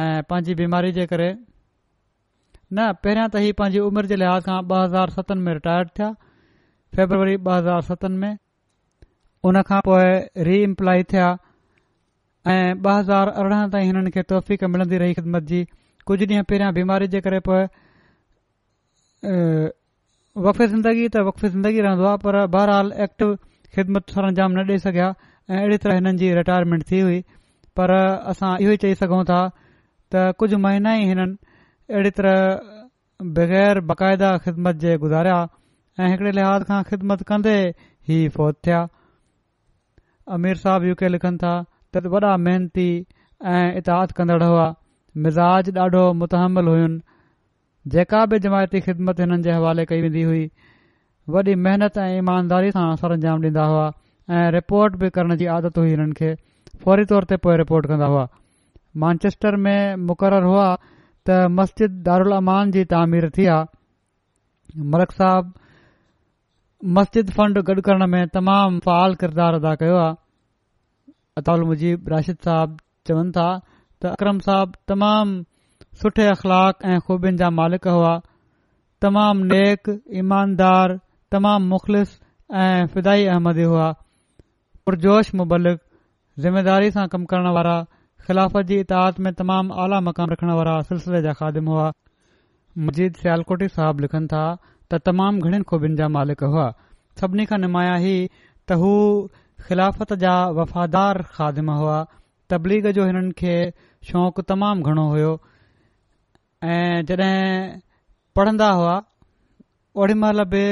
[0.03, 5.13] ऐं पांजी बीमारी जे करे न पहिरियां त हीअ पांजी उमिरि जे लिहाज़ खां बज़ार
[5.19, 6.09] सतन में रिटायर थिया
[6.97, 8.31] फेबरवरी ब हज़ार सतन में
[9.49, 10.03] उन खां पोइ
[10.47, 11.23] रीएम्प्लॉय थिया
[12.51, 15.59] ऐं ॿ हज़ार अरिड़हं ताईं हिननि खे तौफ़ मिलंदी रही ख़िदमत जी
[16.09, 17.59] कुझु ॾींहं पहिरियां बीमारी जे करे पोइ
[20.45, 23.35] वफ़े ज़िंदगी त वके ज़िंदगी रहंदो आहे पर बहरहाल एक्टिव
[23.77, 25.09] ख़िदमत सर अंजाम न ॾेई सघिया
[25.51, 27.19] ऐं अहिड़ी तरह हिननि जी रिटायरमेंट थी हुई
[27.79, 27.95] पर
[28.33, 29.41] असां इहो ई चई सघूं था
[30.15, 31.37] त कुझ महीना ई हिननि
[31.93, 32.73] अहिड़ी तरह
[33.39, 35.41] बगैर बाक़ायदा ख़िदमत जे गुज़ारिया
[36.03, 37.57] ऐं हिकड़े लिहाज़ खां ख़िदमत कंदे
[38.17, 38.81] ई फौत थिया
[40.31, 41.53] अमीर साहब यू के लिखनि था
[41.95, 42.87] त वॾा महिनती
[43.53, 44.67] ऐं इताद कंदड़ हुआ
[45.25, 46.99] मिज़ाज ॾाढो मुतहमल हुइनि
[47.95, 50.45] जेका बि जमायती ख़िदमत हिननि जे हवाले कई वेंदी हुई
[51.35, 53.91] वॾी महिनत ऐं ईमानदारी सां असरु अंजाम डींदा हुआ
[54.39, 56.33] ऐं रिपोर्ट बि करण जी आदत हुई हिननि खे
[56.85, 58.27] फौरी तौर ते पोए रिपोर्ट कंदा हुआ
[59.05, 60.65] मानचेस्टर में मुक़ररु हुआ
[61.29, 65.53] त मस्जिद दारुलमान जी तामीर थी आहे मलक साहब
[66.95, 70.15] मस्जिद फ़ंड गॾु करण में तमामु फ़ाल किरदार अदा कयो आहे
[71.41, 72.75] अता मुब राशिद साहब
[73.07, 73.45] चवनि था
[74.01, 75.31] त अक्रम साहब तमाम
[76.01, 78.11] सुठे अख़लाक ऐं खूबियुनि जा मालिक हुआ
[79.05, 79.89] तमामु नेक
[80.23, 80.95] ईमानदार
[81.37, 82.17] तमामु मुख़लिस
[82.65, 83.87] ऐं फिदाई अहमदी हुआ
[84.85, 85.79] पुरजोश मुबलिक
[86.47, 87.77] ज़िमेदारी सां कम करण वारा
[88.27, 91.89] ख़िलाफ़त जी इताद में तमामु आला मक़ाम रखण वारा सिलसिले जा
[92.85, 94.43] मजीद हुआटी साहब लिखनि था
[94.93, 96.65] त तमामु घणनि ख़ूबियुनि जा मालिक हुआ
[97.19, 98.15] सभिनी खां नुमाया ही
[98.69, 98.91] त हू
[99.67, 101.97] ख़िलाफ़त जा वफ़ादार ख़ादिम हुआ
[102.53, 103.53] तबलीग जो हिननि खे
[104.09, 105.31] शौक़ु तमामु घणो हुयो
[106.73, 107.29] ऐं जॾहिं
[108.39, 108.93] पढ़ंदा हुआ
[110.03, 110.63] ओॾी महिल बि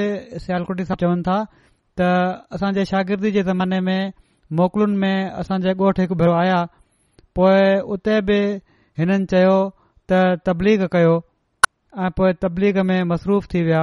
[0.45, 1.38] सियालकोटी साहिब चवनि था
[2.01, 2.09] त
[2.57, 4.13] असांजे शागिर्दी जे ज़माने में
[4.59, 6.59] मोकलुनि में असांजे ॻोठु हिकु भेरो आया
[7.39, 7.65] पोइ
[7.97, 8.39] उते बि
[9.01, 9.57] हिननि चयो
[10.13, 11.13] त तबलीग कयो
[12.05, 13.82] ऐं पोइ तबलीग में मसरूफ़ थी विया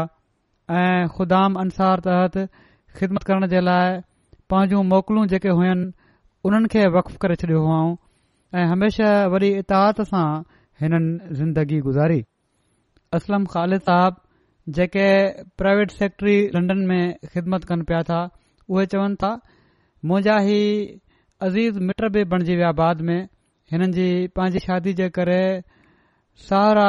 [0.76, 2.36] ऐं ख़ुदाम अंसार तहत
[2.96, 4.00] ख़िदमत करण जे लाइ
[4.50, 5.76] पंहिंजूं मोकिलू जेके हुयूं
[6.44, 7.80] उन्हनि खे वक्फ करे छॾियो हुआ
[8.60, 10.26] ऐं हमेशा वरी इतिहात सां
[10.82, 12.20] हिननि ज़िंदगी गुज़ारी
[13.20, 14.20] असलम ख़ालिद साहब
[14.76, 15.08] जेके
[15.62, 17.00] प्राइवेट सेक्ट्री लंडन में
[17.32, 18.20] ख़िदमत कनि पिया था
[18.68, 19.32] उहे चवनि ता
[20.10, 20.60] मुंहिंजा ही
[21.48, 23.18] अज़ीज़ मिट बि बणिजी विया बाद में
[23.72, 25.40] हिननि जी पंहिंजी शादी जे करे
[26.48, 26.88] सहारा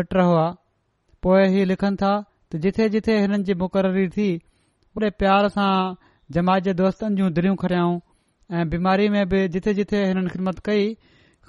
[0.00, 0.48] मिट हुआ
[1.22, 2.12] पोइ ई लिखनि था
[2.54, 4.26] त जिथे जिथे हिननि जी मुक़ररी थी
[4.94, 5.70] बड़े प्यार सां
[6.38, 7.96] जमायत जे दोस्तनि जूं दिलियूं खटियाऊं
[8.58, 10.84] ऐं बीमारी में बि जिथे जिथे हिननि ख़िदमत कई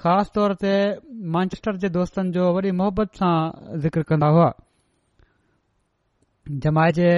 [0.01, 0.73] ख़ासि तौर ते
[1.37, 3.35] मानचेस्टर जे दोस्तनि जो वरी मोहबत सां
[3.85, 4.47] ज़िकर कन्दा हुआ
[6.65, 7.09] जमाय जे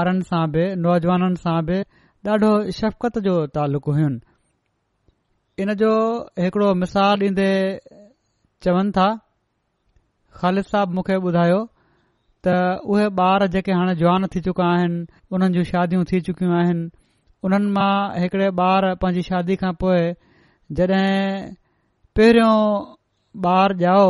[0.00, 1.78] ॿारनि सां बि नौजवाननि सां बि
[2.32, 4.20] ॾाढो शफ़क़त जो तालुक़ु हुइन
[5.64, 5.92] इन जो
[6.46, 7.50] हिकिड़ो मिसाल ॾींदे
[8.64, 9.08] चवनि था
[10.40, 11.60] ख़ालिद साहब मूंखे ॿुधायो
[12.46, 12.52] त
[12.94, 14.98] उहे ॿार जेके हाणे जवान थी चुका आहिनि
[15.34, 16.88] उन्हनि जी शादियूं थी चुकियूं आहिनि
[17.48, 20.02] उन्हनि मां हिकिड़े ॿार पंहिंजी शादी खां पोइ
[20.80, 21.54] जॾहिं
[22.18, 22.54] पहिरियों
[23.54, 24.06] ॿार ॼाओ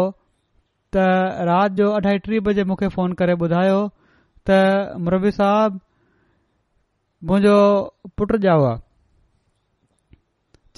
[0.96, 1.06] त
[1.50, 3.80] राति जो अढाई टी बजे मूंखे फोन करे ॿुधायो
[4.50, 4.60] त
[5.06, 5.80] मुरबी साहब
[7.30, 7.56] मुंहिंजो
[8.18, 8.84] पुटु ॼाओ आहे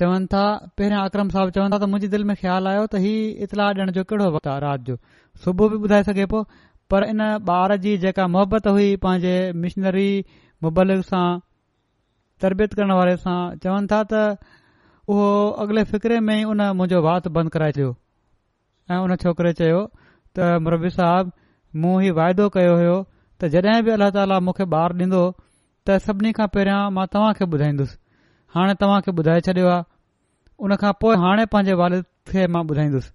[0.00, 0.46] चवनि था
[0.78, 3.90] पहिरियों अक्रम साहब चवनि था त मुंहिंजे दिलि में ख़्यालु आयो त हीउ इतलाह ॾियण
[3.98, 4.96] जो कहिड़ो वक़्तु आहे राति जो
[5.44, 6.26] सुबुह बि ॿुधाए सघे
[6.92, 7.20] पर इन
[7.56, 9.32] ॿार जी जेका मोहबत हुई पंहिंजे
[9.64, 10.06] मिशनरी
[10.66, 11.26] मुबलिक सां
[12.44, 13.36] तरबियत करण वारे सां
[13.66, 14.22] चवनि था त
[15.14, 15.28] उहो
[15.64, 17.92] अॻिले फिक्रे में ई उन मुंहिंजो वात बंद कराए छॾियो
[18.96, 21.30] ऐं उन छोकरे चयो त मुरवी साहब
[21.84, 26.34] मूं हीउ वाइदो कयो होयो त जॾहिं बि अल्ला ताला मूंखे ॿारु ॾींदो त सभिनी
[26.40, 27.98] खां पहिरियों मां तव्हां ॿुधाईंदुसि
[28.58, 29.88] हाणे तव्हां ॿुधाए छॾियो आहे
[30.66, 32.02] हुन खां पोइ हाणे पंहिंजे
[32.34, 33.14] खे मां ॿुधाईंदुसि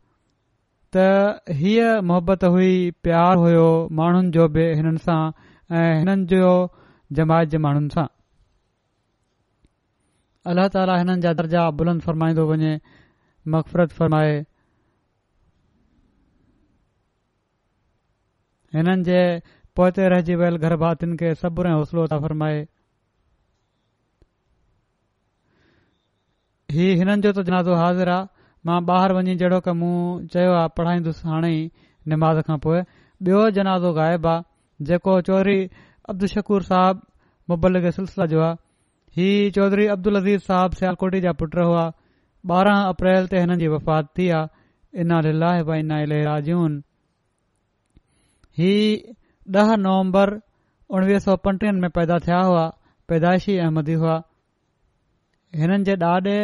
[0.95, 2.75] त हीअ मोहबत हुई
[3.05, 3.63] प्यारु हुयो
[3.99, 5.17] माण्हुनि जो बि हिननि सां
[5.79, 6.51] ऐं हिननि जो
[7.19, 8.05] जमायत जे माण्हुनि सां
[10.51, 12.71] अल्ल्ह ताला हिननि जा दर्जा बुलंद फ़रमाईंदो वञे
[13.55, 14.37] मक़फ़रत फ़रमाए
[18.77, 19.19] हिननि जे
[19.79, 22.63] पोते रहिजी वियल घर भातियुनि खे सबर ऐं हौसलो त फ़रमाए
[26.77, 28.33] ही हिननि जो त जनाज़ो हाज़िर आहे
[28.67, 29.89] मां ॿाहिरि वञी जहिड़ो की मूं
[30.35, 31.51] चयो आहे पढ़ाईंदुसि हाणे
[32.13, 32.79] निमाज़ खां पोइ
[33.25, 35.57] ॿियो जनाज़ो ग़ाइबु आहे जेको चौधरी
[36.13, 37.01] अब्दुल शकूर साहब
[37.51, 38.63] मुबल सिलसिले जो आहे
[39.21, 41.85] हीउ चौधरी अब्दुल अज़ीज़ साहब सियालकोटी जा पुट हुआ
[42.55, 46.75] ॿारहां अप्रैल ते हिननि जी वफ़ात थी आहे इना लाह इना इलाजून
[48.57, 48.83] हीअ
[49.61, 50.35] ॾह नवम्बर
[50.97, 52.65] उणवीह सौ पंटीह में पैदा थिया हुआ
[53.11, 54.21] पैदाइशी अहमदी हुआ
[55.63, 56.37] हिननि जे ॾाॾे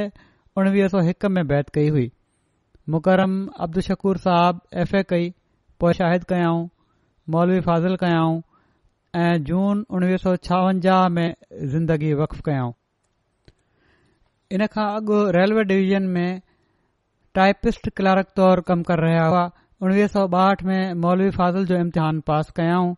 [0.59, 2.11] उणिवीह सौ हिकु में बैत कई हुई
[2.95, 3.35] मुकरम
[3.65, 5.29] अब्दुलशकूर साहिब एफ ए कई
[5.83, 6.61] पोशाहिद कयाऊं
[7.35, 8.41] मौलवी फाज़िल कयाऊं
[9.23, 11.29] ऐं जून उणिवीह सौ छावंजाह में
[11.75, 12.73] ज़िंदगी वक्फ़ कयाऊं
[14.57, 16.29] इन खां अॻु रेल्वे डिवीज़न में
[17.39, 19.45] टाइपिस्ट क्लर्क तौरु कमु करे रहिया हुआ
[19.85, 22.93] उणिवीह सौ ॿाहठि में मौलवी फाज़िल जो इम्तिहान पास कयाऊं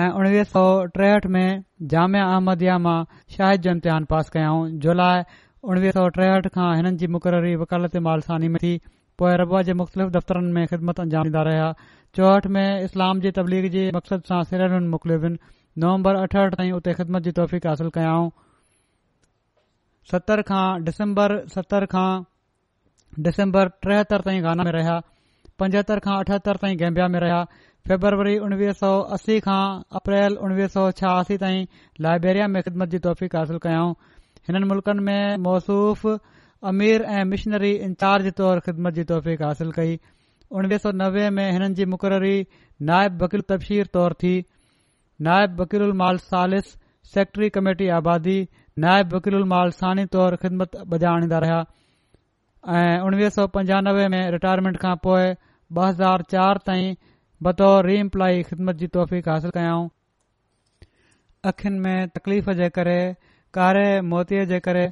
[0.00, 0.64] ऐं उणिवीह सौ
[0.96, 1.46] टेहठि में
[1.94, 2.98] जामिया अहमदिया मां
[3.36, 4.66] शाहिद जो इम्तिहान पास कयाऊं
[5.68, 8.70] उणिवीह सौ टेहठि खां हिननि जी मुक़ररी वकालत मालसानी में थी
[9.22, 11.00] पोइ دفترن जे मुख़्तलिफ़ दफ़्तरनि में ख़िदमत
[11.48, 11.72] रहिया
[12.18, 15.40] चोहठि में इस्लाम जी तबलीग जे मक़सदु सां सिरण मोकिलिबनि
[15.84, 18.30] नवंबर अठहठि ताईं उते ख़िदमत जी तौफ़ीक़ासिल कयाऊं
[20.12, 22.08] सतरि खां डिसंबर सतरि खां
[23.28, 24.94] डिसंबर टेहतरि ताईं गाना में रहिया
[25.64, 27.42] पंजहतरि खां अठहतरि ताईं गैम्बिया में रहिया
[27.92, 29.62] फेबरवरी उणिवीह सौ असी खां
[30.02, 31.66] अप्रैल उणिवीह सौ छहासी ताईं
[32.08, 33.38] लाइब्रेरी में ख़िदमत जी तौफ़ीक़
[33.68, 33.94] कयाऊं
[34.48, 36.06] हिननि मुल्क़नि में मौसूफ़
[36.70, 39.98] अमीर ऐं मिशनरी इंचार्ज तौरु ख़िदमत जी तौफ़ीक़ हासिल कई
[40.58, 42.36] उणिवीह सौ नवे में हिननि जी मुक़ररी
[42.90, 44.34] नायब वकील तबशीर तौर थी
[45.28, 46.72] नायब वकील माल सालिस
[47.14, 48.38] सेक्रेटरी कमेटी आबादी
[48.84, 51.64] नायब वकील माल सानी तौर ख़िदमत बजाइणींदा रहिया
[52.78, 55.32] ऐं उणिवीह सौ पंजानवे में रिटायरमेंट खां पोइ
[55.78, 56.94] ॿ हज़ार चार ताईं
[57.46, 59.88] बतौर री रीइम्प्लॉई ख़िदमत जी तौफ़ीक़ासिल कयाऊं
[63.56, 64.82] कारे मोतीअ जे करे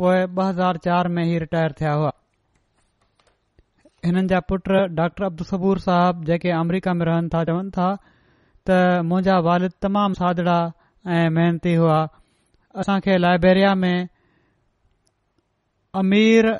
[0.00, 2.10] पोए ॿ हज़ार चार में ई रिटायर थिया हुआ
[4.08, 7.88] हिननि जा पुट डॉक्टर अब्दुल सबूर साहब जेके अमरीका में रहनि था चवनि था
[8.68, 8.78] त
[9.10, 10.56] मुंहिंजा वारिद तमामु सादड़ा
[11.16, 11.96] ऐं मेहनती हुआ
[12.84, 13.96] असां खे लाइब्रेरीया में
[16.02, 16.52] अमीर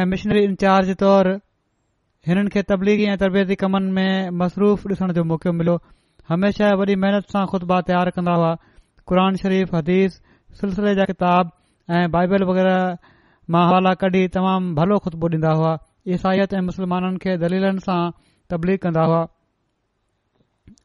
[0.00, 1.32] ऐं मिशनरी इंचार्ज तौर
[2.28, 5.80] हिननि खे तबलीगी ऐं तरबियती कमनि में मसरूफ़ ॾिसण जो मौक़ो मिलियो
[6.34, 8.54] हमेशा वॾी महिनत सां ख़ुतबा तयारु कंदा हुआ
[9.12, 10.20] क़ुर शरीफ़ हदीस
[10.60, 11.50] सिलसिले जा किताब
[11.98, 15.70] ऐं बाइबल वग़ैरह हवाला कढी तमामु भलो ख़ुतबो ॾींदा हुआ
[16.16, 17.98] ईसाईत ऐं मुसलमाननि खे दलीलनि सां
[18.54, 19.18] तबलीग कंदा हुआ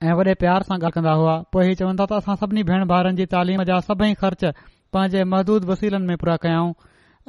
[0.08, 2.86] ऐ वॾे प्यार सां ॻाल्ह कंदा हुआ पोइ इहे चवनि था त असां सभिनी भेण
[2.94, 4.58] भाउरनि जी तालीम जा सभई ख़र्च
[4.98, 6.74] पंहिंजे महदूद वसीलनि में पूरा कयाऊं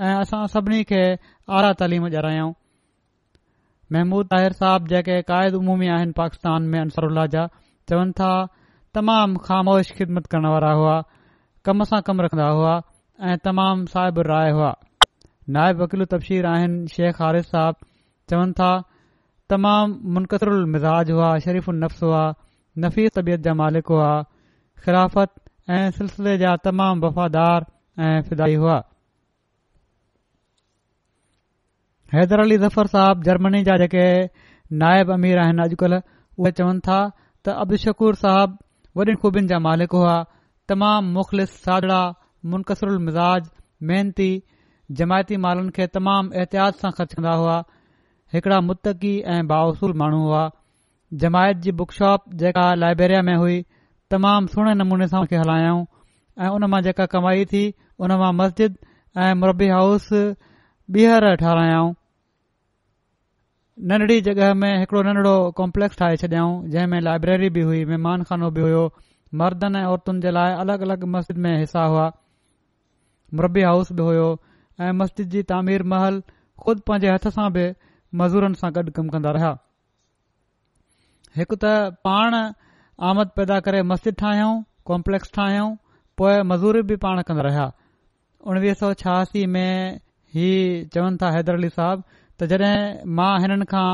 [0.08, 1.04] ऐं असां सभिनी खे
[1.60, 2.56] आरा तालीम ॼारायाऊं
[3.98, 7.46] महमूद ताहिर साहब जेके क़ाइद उमूमी आहिनि पाकिस्तान में अंसरुल्ला जा
[7.92, 8.32] चवनि था
[8.96, 10.96] तमामु ख़ामोश ख़िदमत करण वारा हुआ
[11.68, 12.74] कम सां कमु रखंदा हुआ
[13.30, 14.68] ऐं तमामु साइबु राय हुआ
[15.56, 17.82] नायब वकील तबशीर आहिनि शेख हारिफ़ साहिब
[18.32, 18.70] चवनि था
[19.54, 22.22] तमामु मुनक़तर मिज़ाज हुआ शरीफ़ुन्स हुआ
[22.86, 24.08] नफ़ीस तबियत जा मालिक हुआ
[24.86, 25.38] ख़ाफ़त
[25.78, 27.68] ऐं सिलसिले जा तमामु वफ़ादार
[28.08, 28.78] ऐं फिदाई हुआ
[32.18, 34.08] हैदर अली ज़फर साहिब जर्मनी जा जेके
[34.84, 37.00] नायब अमीर आहिनि अॼुकल्ह उहे चवनि था
[37.44, 38.58] त अब्दुलशकूर साहब
[38.96, 40.12] वॾियुनि खूबियुनि जा मालिक हुआ
[40.72, 42.00] तमामु मुख़लिफ़ सादड़ा
[42.52, 43.48] मुनक़सरुल मिज़ाज
[43.90, 44.28] मेहनती
[45.00, 47.56] जमायती मालुनि खे तमामु एहतियात सां ख़र्चंदा हुआ
[48.36, 50.44] हिकड़ा मुती ऐं बाउसूल माण्हू हुआ
[51.24, 53.58] जमायत जी बुकशॉप जेका लाइब्रेरी में हुई
[54.14, 55.84] तमामु सुहिणे नमूने सां उन खे हलायाऊं
[56.46, 57.62] ऐं उन मां जेका कमाई थी
[58.04, 58.78] हुन मां मस्जिद
[59.26, 60.08] ऐं मुरबी हाउस
[60.96, 61.52] ॿीहर हेठि
[63.84, 68.50] नंढड़ी जॻहि में हिकड़ो नंढिड़ो कॉम्पलेक्स ठाहे छॾियाऊं जंहिं में लाइब्रेरी बि हुई महिमान खानो
[68.50, 68.84] बि हुयो
[69.40, 72.06] मर्दनि ऐं औरतुनि जे लाइ अलगि॒ अलगि॒ मस्जिद में हिसा हुआ
[73.40, 74.30] मरबी हाउस बि हुयो
[74.80, 76.22] ऐं मस्जिद जी तामीर महल
[76.64, 77.66] खुद पंहिंजे हथ सां बि
[78.22, 79.54] मज़ूरनि सां गॾु कमु कंदा रहिया
[81.40, 81.76] हिकु त
[82.08, 82.40] पाण
[83.10, 84.58] आमद पैदा करे मस्जिद ठाहियऊं
[84.92, 85.72] कॉम्पलेक्स ठाहियऊं
[86.20, 87.68] पोए मज़ूरी बि पाण कंदा रहिया
[88.52, 90.00] उणवीह सौ छहासी में
[90.38, 90.50] ही
[90.96, 93.86] चवनि था हैदर अली साहिब त जॾहिं मां हिननि खां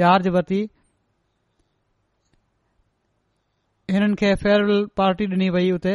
[0.00, 0.58] चार्ज वरिती
[3.94, 5.94] हिननि खे फेयरवेल पार्टी ॾिनी वई हुते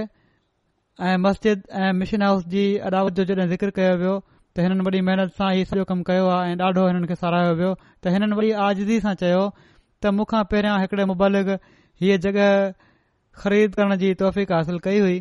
[1.10, 4.16] ऐं मस्जिद ऐं मिशन हाउस जी अदावत जो जॾहिं ज़िक्र कयो वियो
[4.58, 7.54] त हिननि वॾी महिनत सां इहो सॼो कमु कयो आहे ऐं ॾाढो हिननि खे सरायो
[7.62, 11.52] वियो त हिननि वॾी आज़दी सां चयो त मूंखां पहिरियां हिकिड़े मुबालिक
[12.04, 12.50] हीअ जॻहि
[13.46, 14.10] ख़रीद करण जी
[14.52, 15.18] हासिल कई हुई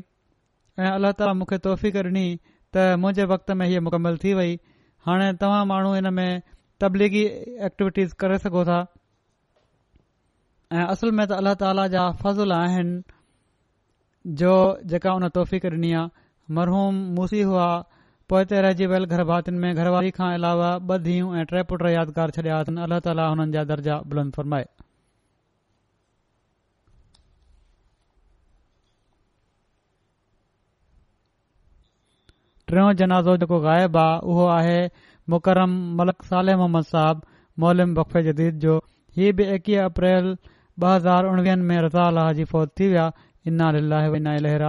[0.83, 2.27] ऐं अलाह ताली मूंखे तौफ़िक़ ॾिनी
[2.77, 4.59] त मुंहिंजे वक़्त में हीअ मुकमल थी वई
[5.09, 6.31] हाणे तव्हां माण्हू हिन में
[6.85, 7.21] तबलीगी
[7.69, 8.81] एक्टिविटीज़ करे सघो था
[10.73, 13.03] ऐं असुल में त अल्ला ताला जा फज़ल आहिनि
[14.41, 14.51] जो
[14.93, 17.67] जेका हुन तोहफ़ी खे ॾिनी आहे मरहूम मूसी हुआ
[18.33, 22.31] पोइ रहिजी वियल घरभातियुनि में घर भाती खां अलावा ॿ धीअ ऐं टे पुट यादगार
[22.39, 24.67] छॾिया अथनि अलाह ताला हुननि जा दर्जा बुलंद फरमाए
[32.73, 34.79] टियों जनाज़ो जेको ग़ाइब आहे उहो आहे
[35.33, 37.21] मुकरम मलक सालेह मोहम्मद साहिब
[37.65, 38.19] मोलिन बक्फ़
[38.65, 38.75] जो
[39.19, 40.37] हीअ बि एकवीह अप्रैल
[40.83, 44.65] ॿ हज़ार उणवीह थी विया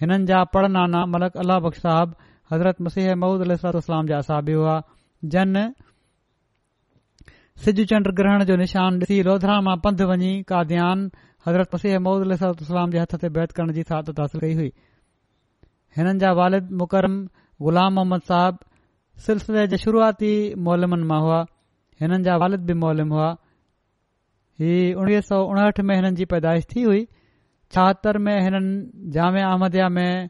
[0.00, 2.14] हिननि जा परनाना मलिक अलख़ साहिब
[2.52, 4.74] हज़रत मसीह महूद अल जा असाबी हुआ
[5.34, 5.54] जन
[7.64, 11.06] सिॼु चंड ग्रहण जो निशान ॾिसी लोधरा मां पंधु वञी काध्यान
[11.46, 14.70] हज़रत मसीह महूद अल जे हथ ते बेद करण जी
[15.98, 17.22] हिननि जा वालिद मुकरम
[17.68, 18.64] गुलाम मोहम्मद साहिब
[19.24, 20.30] सिलसिले जे शुरूआती
[20.68, 21.36] मौलमनि मां हुआ
[22.02, 23.28] हिननि जा वारिद बि मौलमु हुआ
[24.62, 27.02] ही उणिवीह सौ उणहठि में हिननि जी पैदाश थी हुई
[27.76, 30.28] छाहतरि में हिननि जाम अहमदिया में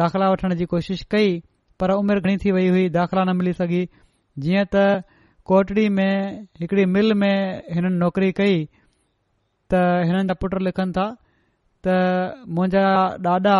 [0.00, 1.34] दाख़िला वठण जी कोशिशि कई
[1.80, 3.82] पर उमिरि घणी थी वई हुई दाख़िला न मिली सघी
[4.46, 4.84] जीअं त
[5.50, 6.10] कोटड़ी में
[6.62, 7.32] हिकिड़ी मिल में
[7.76, 11.06] हिननि नौकिरी कई त हिननि जा पुट लिखनि था
[11.86, 12.00] त
[12.56, 12.84] मुंहिंजा
[13.28, 13.56] ॾाॾा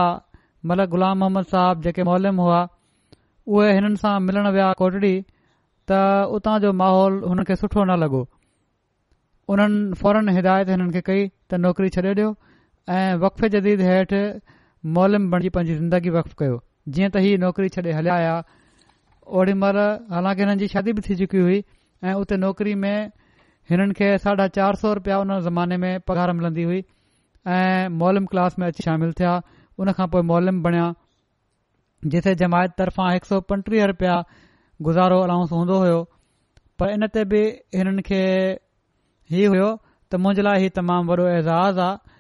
[0.73, 2.61] मलक ग़ुलाम मोहम्मद साहिब जेके मौलमु हुआ
[3.51, 5.15] उहे हिननि सां मिलण विया कोडड़ी
[5.91, 5.99] त
[6.39, 8.21] उतां जो माहौल हुन खे सुठो न लॻो
[9.55, 12.29] उन्हनि फौरन हिदायत हिननि खे कई त नौकरी छॾे ॾियो
[12.99, 14.21] ऐं वक़फ़े जदीद हेठि
[14.99, 16.61] मोलम बणजी पंहिंजी ज़िंदगी वक़्फ़ कयो
[16.95, 18.37] जीअं त ही नौकरी छॾे हलिया आया
[19.41, 19.83] ओडी महिल
[20.17, 21.59] हालांकि हिननि जी शादी बि थी चुकी हुई
[22.11, 22.95] ऐं उते नौकरी में
[23.73, 26.81] हिननि खे साढा चार सौ रुपया उन ज़माने में पघार मिलन्दी हुई
[27.59, 29.39] ऐं मौलम क्लास में अची शामिल थिया
[29.83, 30.91] उन खां पोइ मौलम बणिया
[32.11, 34.15] जिथे जमायत तर्फ़ां हिकु सौ पंटीह रुपिया
[34.87, 35.99] गुज़ारो अलाउंस हूंदो हुयो
[36.81, 37.43] पर इन ते बि
[37.75, 38.23] हिननि खे
[39.35, 42.13] हीउ हुयो त मुंहिंजे लाइ हीउ तमामु वॾो एज़ाज़ आहे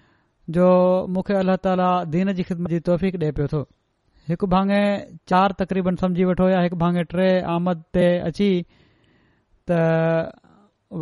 [0.56, 0.68] जो
[1.16, 3.62] मूंखे अलाह ताली दीन जी ख़िदमत जी तौफ़ीक़ ॾिए पियो थो
[4.30, 4.80] हिकु भाङे
[5.34, 8.50] चारि तक़रीबन समुझी वेठो या हिकु भाङे टे आमद ते अची
[9.70, 9.82] त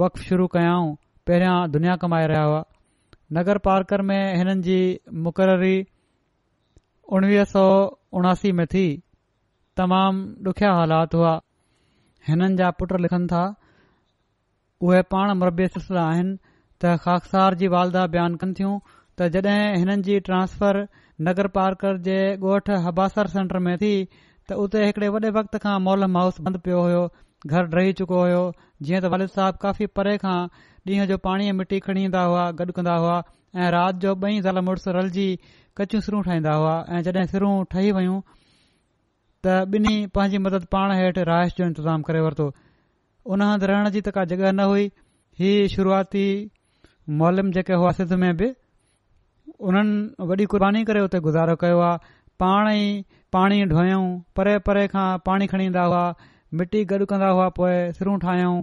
[0.02, 0.88] वक़्तु शुरू कयाऊं
[1.28, 2.64] पहिरियां दुनिया कमाए रहिया हुआ
[3.38, 4.78] नगर पार्कर में हिननि जी
[5.28, 5.74] मुक़ररी
[7.16, 7.56] उणवीह
[8.18, 8.84] उणासी में थी
[9.78, 11.32] तमामु डुखिया हालात हुआ
[12.28, 13.42] हिननि जा पुट लिखनि था
[14.88, 16.34] उहे पाण मरबेस आहिनि
[16.84, 17.32] त ख़ास
[17.62, 20.80] जी वालदा बयानु कन थियूं त जड॒हिंनि जी ट्रांसफर
[21.28, 22.18] नगर पार्कर जे
[22.50, 26.80] ॻोठ हबासर सेंटर में थी त उते हिकड़े वॾे वक़्त खां मॉल हाउस बंदि पियो
[26.92, 27.02] हो
[27.46, 28.42] घर रही चुको हो
[28.88, 30.38] जीअं त वालिद साहिब काफ़ी परे खां
[30.92, 33.18] ॾींहं जो पाणीअ जी मिटी खणी ईंदा हुआ गॾु कंदा हुआ
[33.64, 35.28] ऐं राति जो बई ज़ाल मुड़ुसु रलजी
[35.78, 38.20] कचियूं सिरूं ठाहींदा हुआ ऐं जॾहिं सिरूं ठही वियूं
[39.44, 42.48] त ॿिन्ही पंहिंजी मदद पाण हेठि राइश जो इंतज़ाम करे वरितो
[43.34, 44.88] उन हंधि रहण जी त का जॻहि न हुई
[45.42, 46.24] हीअ शुरूआती
[47.22, 48.48] मोलम जेके हुआ सिध में बि
[49.70, 52.10] उन्हनि वॾी कुर्बानी करे उते गुज़ारो कयो आहे
[52.44, 52.92] पाण ई
[53.38, 54.06] पाणी धोयऊं
[54.38, 56.04] परे परे खां पाणी खणी ईंदा हुआ
[56.60, 58.56] मिटी गॾु कंदा हुआ पोइ सिरूं ठाहियूं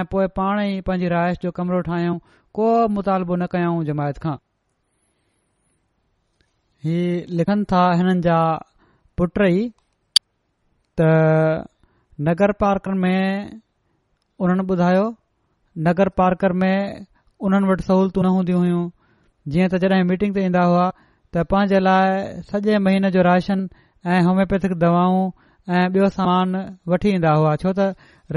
[0.00, 2.18] ऐं पोइ पाण ई पंहिंजी राइश जो कमिरो ठाहियूं
[2.60, 4.36] को मुतालबो न कयूं जमायत खां
[6.86, 8.38] हीउ लिखनि था हिननि जा
[9.18, 9.58] पुट ई
[11.00, 11.06] त
[12.28, 13.60] नगर पार्कर में
[14.46, 15.06] उन्हनि ॿुधायो
[15.86, 16.76] नगर पार्कर में
[17.48, 18.82] उन्हनि वटि सहूलियतूं न हूंदी हुयूं
[19.54, 20.84] जीअं त जॾहिं मीटिंग ते ईंदा हुआ
[21.32, 23.66] त पंहिंजे लाइ सॼे महीने जो राशन
[24.16, 25.22] ऐं होम्योपैथिक दवाऊं
[25.76, 26.54] ऐं ॿियो सामान
[26.94, 27.88] वठी ईंदा हुआ छो त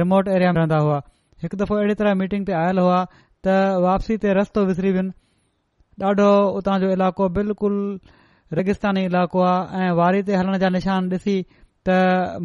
[0.01, 1.01] रिमोट एरिया में रहंदा हुआ
[1.43, 3.03] हिकु दफ़ो अहिड़ी तरह मीटिंग ते आयल हुआ
[3.43, 5.05] त वापसी ते रस्तो विसरी वञ
[6.11, 6.29] ॾाढो
[6.61, 7.81] उतां जो इलाइक़ो बिल्कुलु
[8.55, 11.35] रेगिस्तानी इलाको आहे ऐं वारी ते हलण जा निशान ॾिसी
[11.87, 11.95] त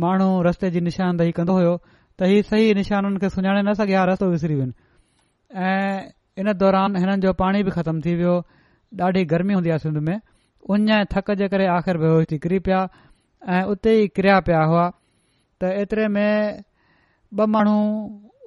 [0.05, 1.75] माण्हू रस्ते जी निशानदही कंदो हो
[2.19, 4.73] त इहो सही निशान उन्हनि खे सुञाणे न सघिया रस्तो विसरी वियो
[5.55, 5.71] ऐ
[6.43, 8.35] इन दौरान हिननि जो पाणी बि ख़तम थी वियो
[9.07, 10.17] ॾाढी गर्मी हूंदी आहे सिंध में
[10.75, 12.81] उन ऐं थक जे करे आख़िर बेहोश थी किरी पिया
[13.55, 14.91] ऐं उते ई किरिया पिया हुआ
[15.61, 16.65] त एतिरे में
[17.39, 17.79] ॿ माण्हू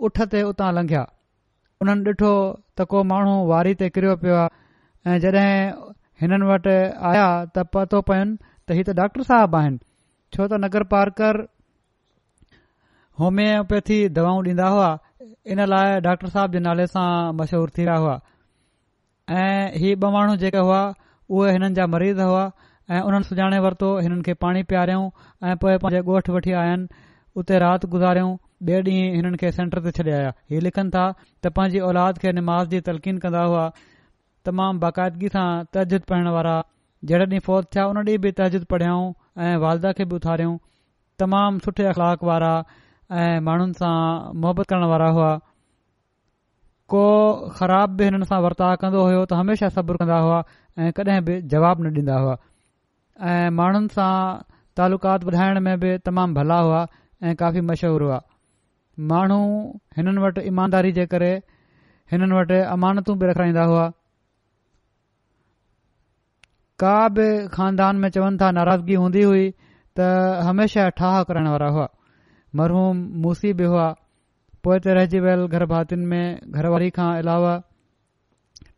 [0.08, 1.03] उठ ते उतां लंघिया
[1.82, 2.34] उन्हनि ॾिठो
[2.78, 4.49] त को माण्हू वारी ते किरियो पियो आ
[5.12, 6.76] ऐं हिननि वटि
[7.09, 9.80] आया त पतो पइन त हीअ त डॉक्टर साहिबु आहिनि
[10.36, 11.39] छो त नगर पार्कर
[13.22, 14.91] होम्योपैथी दवाऊं ॾींदा हुआ
[15.53, 17.07] इन लाइ डॉक्टर साहिब जे नाले सां
[17.41, 18.16] मशहूर थी रहिया हुआ
[19.41, 19.41] ऐ
[19.84, 20.80] ही ॿ माण्हू जेका हुआ
[21.36, 22.43] उहे हिननि जा मरीज़ हुआ
[22.91, 25.09] ऐ हुननि सुञाणे वरतो हिननि खे पाणी पियारियोऊं
[25.51, 26.78] ऐं पोए पंहिंजे ॻोठ वठी आयां
[27.43, 28.32] उते राति गुजारियऊं
[28.70, 32.34] बे ॾींहं हिननि खे सेंटर ते छॾे आया इहे लिखनि था त पंहिंजी औलाद खे
[32.41, 33.66] निमाज़ी तलक़ीन कंदा हुआ
[34.47, 36.51] तमामु बाक़ाइदगी सां तहज़िद पढ़ण वारा
[37.11, 39.07] जहिड़े ॾींहुं फ़ौज थिया उन ॾींहुं बि तहज़िद पढ़ियाऊं
[39.45, 40.57] ऐं वालदा खे बि उथारियऊं
[41.21, 42.51] तमामु सुठे अखलाक वारा
[43.21, 43.93] ऐं माण्हुनि सां
[44.43, 45.31] मुहबत करण वारा हुआ
[46.93, 47.01] को
[47.61, 50.43] ख़राब बि हिननि सां वर्ताव कंदो हुओ त हमेशा सब्रु कंदा हुआ
[50.79, 52.37] ऐं कॾहिं बि जवाब न ॾींदा हुआ
[53.33, 54.13] ऐं माण्हुनि सां
[54.77, 56.83] तालुकात ॿुधाइण में बि तमामु भला हुआ
[57.27, 58.21] ऐं काफ़ी मशहूरु हुआ
[59.13, 59.39] माण्हू
[59.99, 61.33] हिननि वटि ईमानदारी जे करे
[62.13, 63.87] हिननि वटि अमानतू बि रखाईंदा हुआ
[66.80, 69.49] का बि खानदान में चवनि था नाराज़गी हूंदी हुई
[69.99, 70.07] त
[70.45, 71.88] हमेशा ठाह करण वारा हुआ
[72.59, 73.88] मरहूम मूसी बि हुआ
[74.63, 77.53] पोइ त रहिजी वियल घर भातियुनि में घरवारी खां अलावा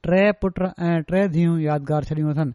[0.08, 2.54] टे पुट ऐं टे धीअ यादगार छॾियूं अथनि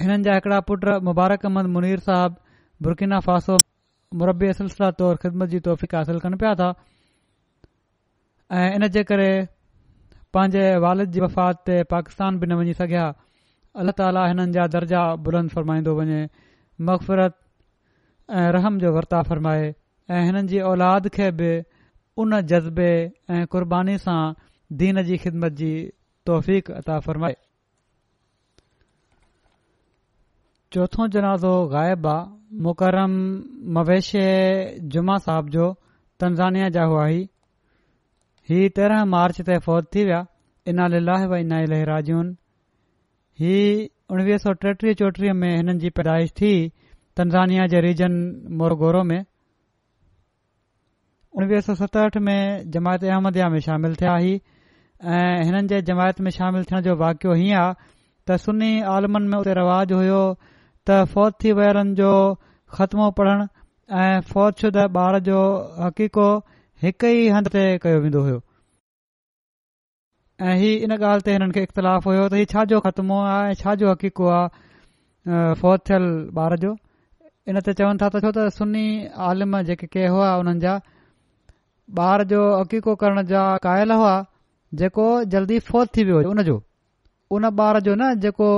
[0.00, 2.40] हिननि जा हिकड़ा पुट मुबारक अहमद मुनीर साहब
[2.88, 3.58] बुर्किना फासो
[4.22, 6.72] मुरबी सिलसिला तौर ख़िदमत जी तौफ़ हासिल कनि पिया था
[8.60, 9.30] ऐं इन जे करे
[10.36, 13.04] पंहिंजे والد जी वफ़ात ते पाकिस्तान बि न वञी सघिया
[13.82, 16.18] अलाह ताला हिननि जा दर्जा बुलंद फ़र्माईंदो वञे
[16.88, 17.36] मगफ़रत
[18.40, 19.62] ऐं रहम जो वर्ता फ़रमाए
[20.16, 21.48] ऐं हिननि जी औलाद खे बि
[22.24, 22.90] उन जज़्बे
[23.38, 24.18] ऐं क़ुर्बानी सां
[24.82, 25.70] दीन जी ख़िदमत जी
[26.32, 27.36] तौफ़क़ता फ़र्माए
[30.76, 32.16] चोथों जनाज़ो ग़ाइबा
[32.68, 33.18] मुकरम
[33.78, 34.12] मवैश
[34.96, 35.70] जुमा साहब जो
[36.20, 37.08] तनज़ानिया जा हुआ
[38.50, 40.18] हीअ तेरहां मार्च ते फौत थी विया
[40.72, 40.94] इनाल
[41.32, 42.28] वनाजून
[43.40, 46.52] हीअ उणवीह सौ टेटीह चोटीह में हिननि जी पैदाइश थी
[47.20, 48.14] तनज़ानिया जे रीजन
[48.60, 49.18] मोरगोरो में
[51.40, 52.38] उणिवीह सौ सतहठ में
[52.76, 54.32] जमायत अहमदया में शामिल थिया ही
[55.16, 57.88] ऐं हिननि जे जमायत में शामिल थियण जो वाकियो हीअं आहे
[58.30, 62.12] त सुनी आलमनि में उते रिवाज़ हुयो त फ़ौत थी वियरनि जो
[62.78, 63.46] ख़त्मो पढ़णु
[64.06, 65.42] ऐं फ़ौज ॿार जो
[65.86, 66.28] हक़ीक़ो
[66.82, 68.34] हिकु ई हंध ते कयो वेंदो हो
[70.48, 73.48] ऐं हीउ इन ॻाल्हि ते हिननि खे इख़्तिलाफ़ हुयो त हीउ छा जो ख़त्मो आहे
[73.54, 76.04] ऐं छाजो हकीक़ो आहे फौत थियल
[76.42, 76.70] ॿार जो
[77.52, 78.82] इन ते चवनि था त छो त सुनी
[79.30, 80.74] आलिम जेके के हुआ हुननि जा
[82.04, 84.12] ॿार जो अकीको करण जा क़ायल हुआ
[84.82, 85.06] जेको
[85.36, 86.54] जल्दी फौत थी वियो हुजे उनजो
[87.40, 88.52] उन ॿार जो न जेको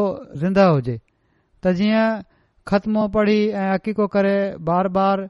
[0.44, 2.04] ज़िंदह हुजे त जीअं
[2.74, 4.36] ख़त्मो पढ़ी ऐं हकीको करे
[4.72, 5.24] बार बार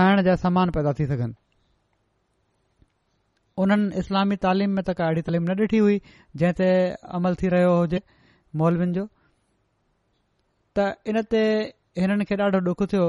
[0.00, 0.36] खाइण जा
[0.78, 1.36] पैदा थी सघनि
[3.62, 6.00] उन्हनि इस्लामी तालीम में त का अहिड़ी तालीम न ॾिठी हुई
[6.40, 6.70] जंहिं ते
[7.18, 8.00] अमल थी रहियो हुजे
[8.62, 9.04] मोलवियुनि जो
[10.76, 11.42] त इन ते
[12.02, 13.06] हिननि खे ॾाढो डुख थियो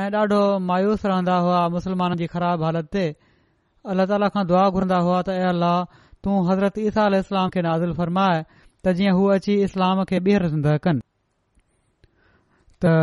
[0.00, 0.40] ऐं ॾाढो
[0.70, 3.04] मायूस रहंदा हुआ मुस्लमाननि जी ख़राब हालत ते
[3.92, 5.76] अल्ला ताला खां दुआ घुरंदा हुआ त ऐ अलाह
[6.22, 11.04] तूं हज़रत ईसा अलस्लाम खे नाज़िल फरमाए त जीअं हू अची इस्लाम खे ॿीहर कन
[12.84, 12.96] त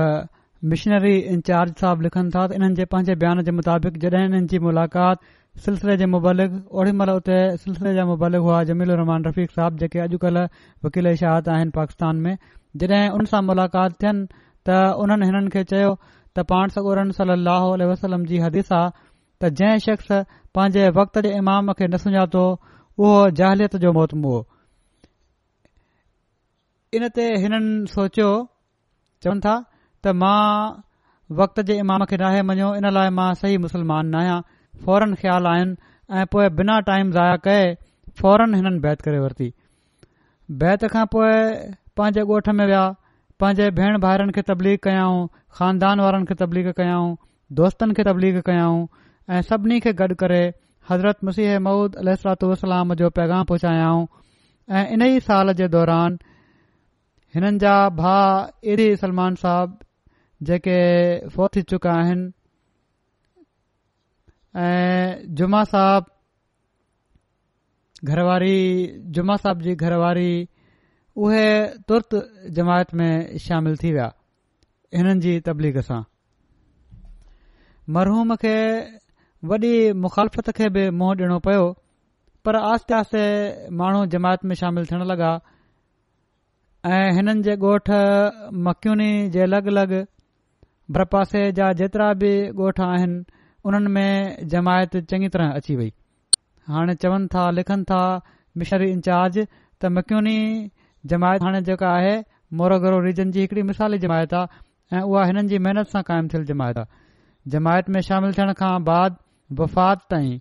[0.73, 4.59] मिशनरी इन्चार्ज साहिब लिखनि था त इन्हनि जे पंहिंजे बयान जे मुताबिक़ जॾहिं इन्हनि जी
[4.69, 5.33] मुलाक़ात
[5.63, 10.49] सिलसिले जे मुबलिक ओड़ी महिल उते सिलसिले जा मुबालिक हुआ जमीलरमान रफ़ी साहिब जेके अॼुकल्ह
[10.87, 12.35] वकील शाहत आहिनि पाकिस्तान में
[12.81, 14.25] जड॒हिं हुन सां मुलाक़ात थियनि
[14.67, 19.51] त उन्हनि हिननि खे चयो त पाण सगोरन सली लह वसलम जी हादीस आहे त
[19.59, 20.11] जंहिं शख़्स
[20.57, 22.43] पंहिंजे वक़्त जे इमाम खे न सुञातो
[23.03, 24.41] उहो जाहिलियत जो मोहतमू हो
[26.99, 28.29] इन ते हिननि सोचियो
[29.27, 30.33] चवनि था त मां
[31.43, 34.39] वक़्त जे इमाम खे नाहे मञियो इन लाइ मां सही मुस्लमान न आहियां
[34.83, 35.75] फौरन ख़्यालु आहिनि
[36.21, 37.75] ऐं पोइ बिना टाइम ज़ाया करे
[38.21, 39.47] फौरन हिननि बैत करे वरिती
[40.63, 41.31] बैत खां पोइ
[41.99, 42.81] पंहिंजे ॻोठ में विया
[43.43, 45.23] पंहिंजे भेण भाइरनि खे तबलीग कयाऊं
[45.59, 47.15] खानदान वारनि खे तबलीख कयाऊं
[47.61, 48.85] दोस्तनि खे तबलीक़ कयाऊं
[49.37, 50.43] ऐं सभिनी खे गॾु करे
[50.89, 54.05] हज़रत मसीह महूद अलूलाम जो पैगाम पहुचायाऊं
[54.79, 56.19] ऐं इन ई साल जे दौरान
[57.35, 59.77] हिननि जा भाउ इरी सलमान साहब
[60.51, 60.77] जेके
[61.37, 62.29] फोती चुका आहिनि
[64.63, 66.05] ऐं जुमा साहब
[68.11, 68.57] घरवारी
[69.17, 70.29] जुमा साहब जी घरवारी
[71.27, 71.45] उहे
[71.87, 72.15] तुर्त
[72.59, 74.05] जमायत में शामिल थी विया
[74.95, 75.99] हिननि जी तबलीग सां
[77.97, 78.55] मरहूम खे
[79.51, 79.73] वॾी
[80.05, 81.65] मुखालफ़त खे बि मुंहुं ॾिनो पयो
[82.45, 83.23] पर आहिस्ते आहिस्ते
[83.81, 85.31] माण्हू जमायत में शामिल थियण लॻा
[86.95, 87.91] ऐं हिननि जे ॻोठ
[88.69, 90.03] मख्यूनी जे अलॻि अलॻि
[90.97, 92.33] भरपासे जा जेतिरा बि
[92.67, 93.23] ॻोठ आहिनि
[93.67, 95.91] उन्हनि में जमायत चङी तरह अची वई
[96.71, 97.99] हाणे चवनि था लिखनि था
[98.61, 100.37] मिशनरी इंचार्ज त मक्यूनी
[101.13, 102.13] जमायत हाणे जेका आहे
[102.59, 104.61] मोरगरो रीजन जी हिकिड़ी मिसाली जमायत आहे
[104.97, 108.71] ऐं उहा हिननि जी महिनत सां क़ाइमु थियल जमायत आहे जमायत में शामिल थियण खां
[108.89, 109.17] बाद
[109.61, 110.35] वफ़ात ताईं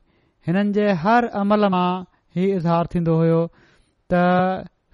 [0.49, 1.89] हिननि जे हर अमल मां
[2.41, 3.39] ई इज़हार थींदो हुयो
[4.13, 4.23] त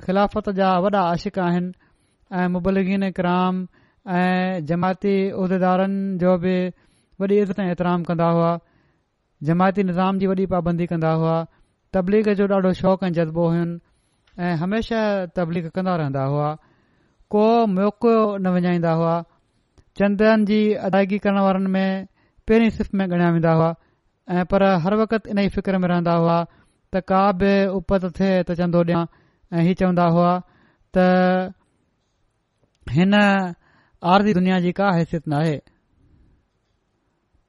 [0.07, 1.73] ख़िलाफ़त जा वॾा आशिक़ आहिनि
[2.43, 3.61] ऐं मुबलगिन क्राम
[4.21, 6.57] ऐं जमायती उहिदेदारनि जो बि
[7.21, 8.51] वॾी इज़त ऐं एतिराम कंदा हुआ
[9.49, 11.37] जमायती निज़ाम जी वॾी पाबंदी कंदा हुआ
[11.97, 13.79] तबलीग जो ॾाढो शौक़ु ऐं जज़्बो हुइनि
[14.47, 15.01] ऐं हमेशा
[15.39, 16.49] तबलीग कंदा रहंदा हुआ
[17.35, 17.45] को
[17.77, 18.15] मौको
[18.45, 19.15] न विञाईंदा हुआ
[20.01, 22.07] चंदनि जी अदाइगी करण वारनि में
[22.49, 23.73] पहिरीं सिर्फ़ में ॻणिया वेंदा हुआ
[24.39, 26.37] ऐं पर हर वक़्त इन ई फिक्र में रहंदा हुआ
[26.95, 29.03] त का बि उपत थिए त चंदो ॾियां
[29.57, 30.31] ऐं इहे चवंदा हुआ
[30.99, 31.05] त
[32.99, 35.59] हिन आर दुनिया जी का हैसियत नाहे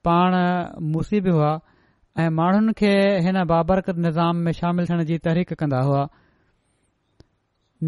[0.07, 0.33] पाण
[0.93, 1.49] मुसीब हुआ
[2.21, 2.91] ऐं माण्हुनि खे
[3.25, 6.01] हिन बाबरकत निज़ाम में शामिल थियण जी तहरीक कंदा हुआ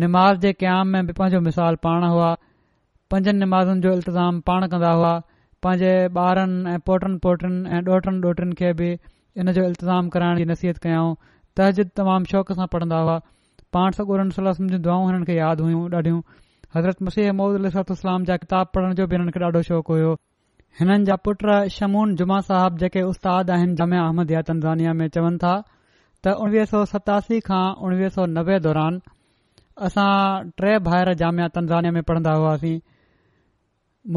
[0.04, 2.30] निमाज़ जे क़याम में बि पंहिंजो मिसाल पाण हुआ
[3.14, 5.12] पंजनि निमाज़न जो इल्तज़ाम पाण कंदा हुआ
[5.66, 5.92] पंहिंजे
[6.24, 8.90] ॿारनि ऐ पोटनि पोटिनि ऐं ॾोहनि ॾोहटन खे बि
[9.44, 11.14] इन जो इल्तज़ाम कराइण जी नसीहत कयाऊं
[11.60, 13.16] तहज़िद तमामु शौक़ सां पढ़ंदा हुआ
[13.78, 16.22] पाण सौ ॻोल्हनि जूं दुआऊं हिननि खे यादि हुयूं ॾाढियूं
[16.78, 20.14] हज़रत मसीह महूदू अलतोलाम जा किताब पढ़ण जो बि हिननि खे ॾाढो शौक़ु हुओ
[20.80, 21.42] हिननि जा पुट
[21.74, 25.52] शमून जुमा साहब जेके उस्ताद आहिनि जामिया अहमद या तनज़निया में चवनि था
[26.24, 28.98] त उणवीह सौ सतासी खां उणिवीह सौ नवे दौरान
[29.90, 30.08] असां
[30.62, 31.44] टे भाइर जन
[31.94, 32.80] में पढ़ंदा हुआसीं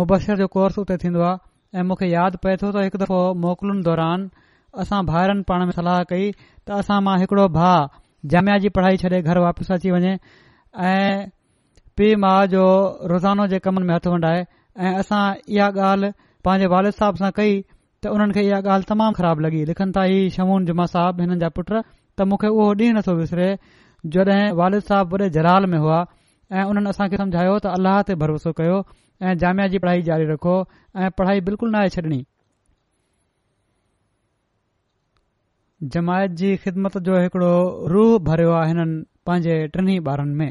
[0.01, 3.83] मुबशिर जो कोर्स उते थीन्दो आहे ऐं मूंखे यादि पए तो त हिकु दफ़ो मोकिलुनि
[3.89, 4.21] दौरान
[4.85, 7.81] असां भाइरनि पाण में सलाह कई त असां मां हिकड़ो भाउ
[8.35, 10.13] जामिया जी पढ़ाई छॾे घर वापसि अची वञे
[10.91, 11.27] ऐं
[12.01, 12.65] पीउ माउ जो
[13.13, 14.41] रोज़ानो जे कम में हथ वंडाए
[14.87, 15.25] ऐं असां
[15.57, 16.11] इहा ॻाल्हि
[16.47, 20.03] पंहिंजे वालिद साहिब सां कई त हुननि खे इहा ॻाल्हि तमामु ख़राब लॻी लिखनि ता
[20.16, 23.49] ई शमून जुमा साहब हिननि जा पुट त मूंखे उहो ॾींहुं नथो विसरे
[24.16, 25.97] जॾहिं वारिद साहिब वॾे जलाल में हुआ
[26.57, 27.18] ऐं हुननि असां खे
[27.64, 28.76] त अलाह ते भरोसो कयो
[29.30, 30.55] ऐं जामिया जी पढ़ाई जारी रखो
[31.07, 32.20] ऐं पढ़ाई बिल्कुलु न आहे छॾणी
[35.97, 37.53] जमायत जी ख़िदमत जो हिकिड़ो
[37.97, 38.97] रूह भरियो आहे हिननि
[39.30, 40.51] पंहिंजे टिनी ॿारनि में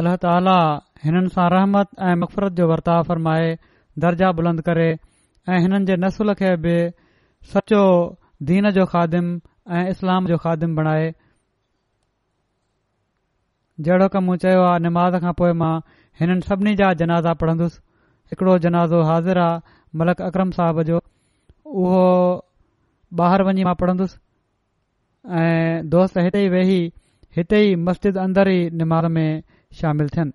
[0.00, 0.54] अलाह ताला
[1.02, 3.50] हिननि सां रहमत ऐं मक़फ़रत जो वर्ताव फ़रमाए
[4.04, 6.72] दर्जा बुलंद करे ऐं हिननि जे नसुल खे बि
[7.52, 7.82] सचो
[8.48, 9.28] दीन जो खादिम
[9.80, 11.06] ऐं इस्लाम जो खादिम बणाए
[13.86, 15.72] जहिड़ो क मूं चयो आहे निमाज़ खां पोइ मां
[16.20, 17.78] हिननि सभिनी जा जनाज़ा पढ़ंदुसि
[18.32, 19.62] हिकिड़ो जनाज़ो हाज़िर आहे
[20.00, 21.00] मलक अक्रम साहब जो
[21.86, 22.04] उहो
[23.22, 24.18] ॿाहिरि वञी मां पढ़ंदुसि
[25.40, 26.80] ऐं दोस्त हेॾे ई वेही
[27.36, 29.30] हिते ई मस्जिद अंदर ई निमाज़ में
[29.74, 30.34] Shamilton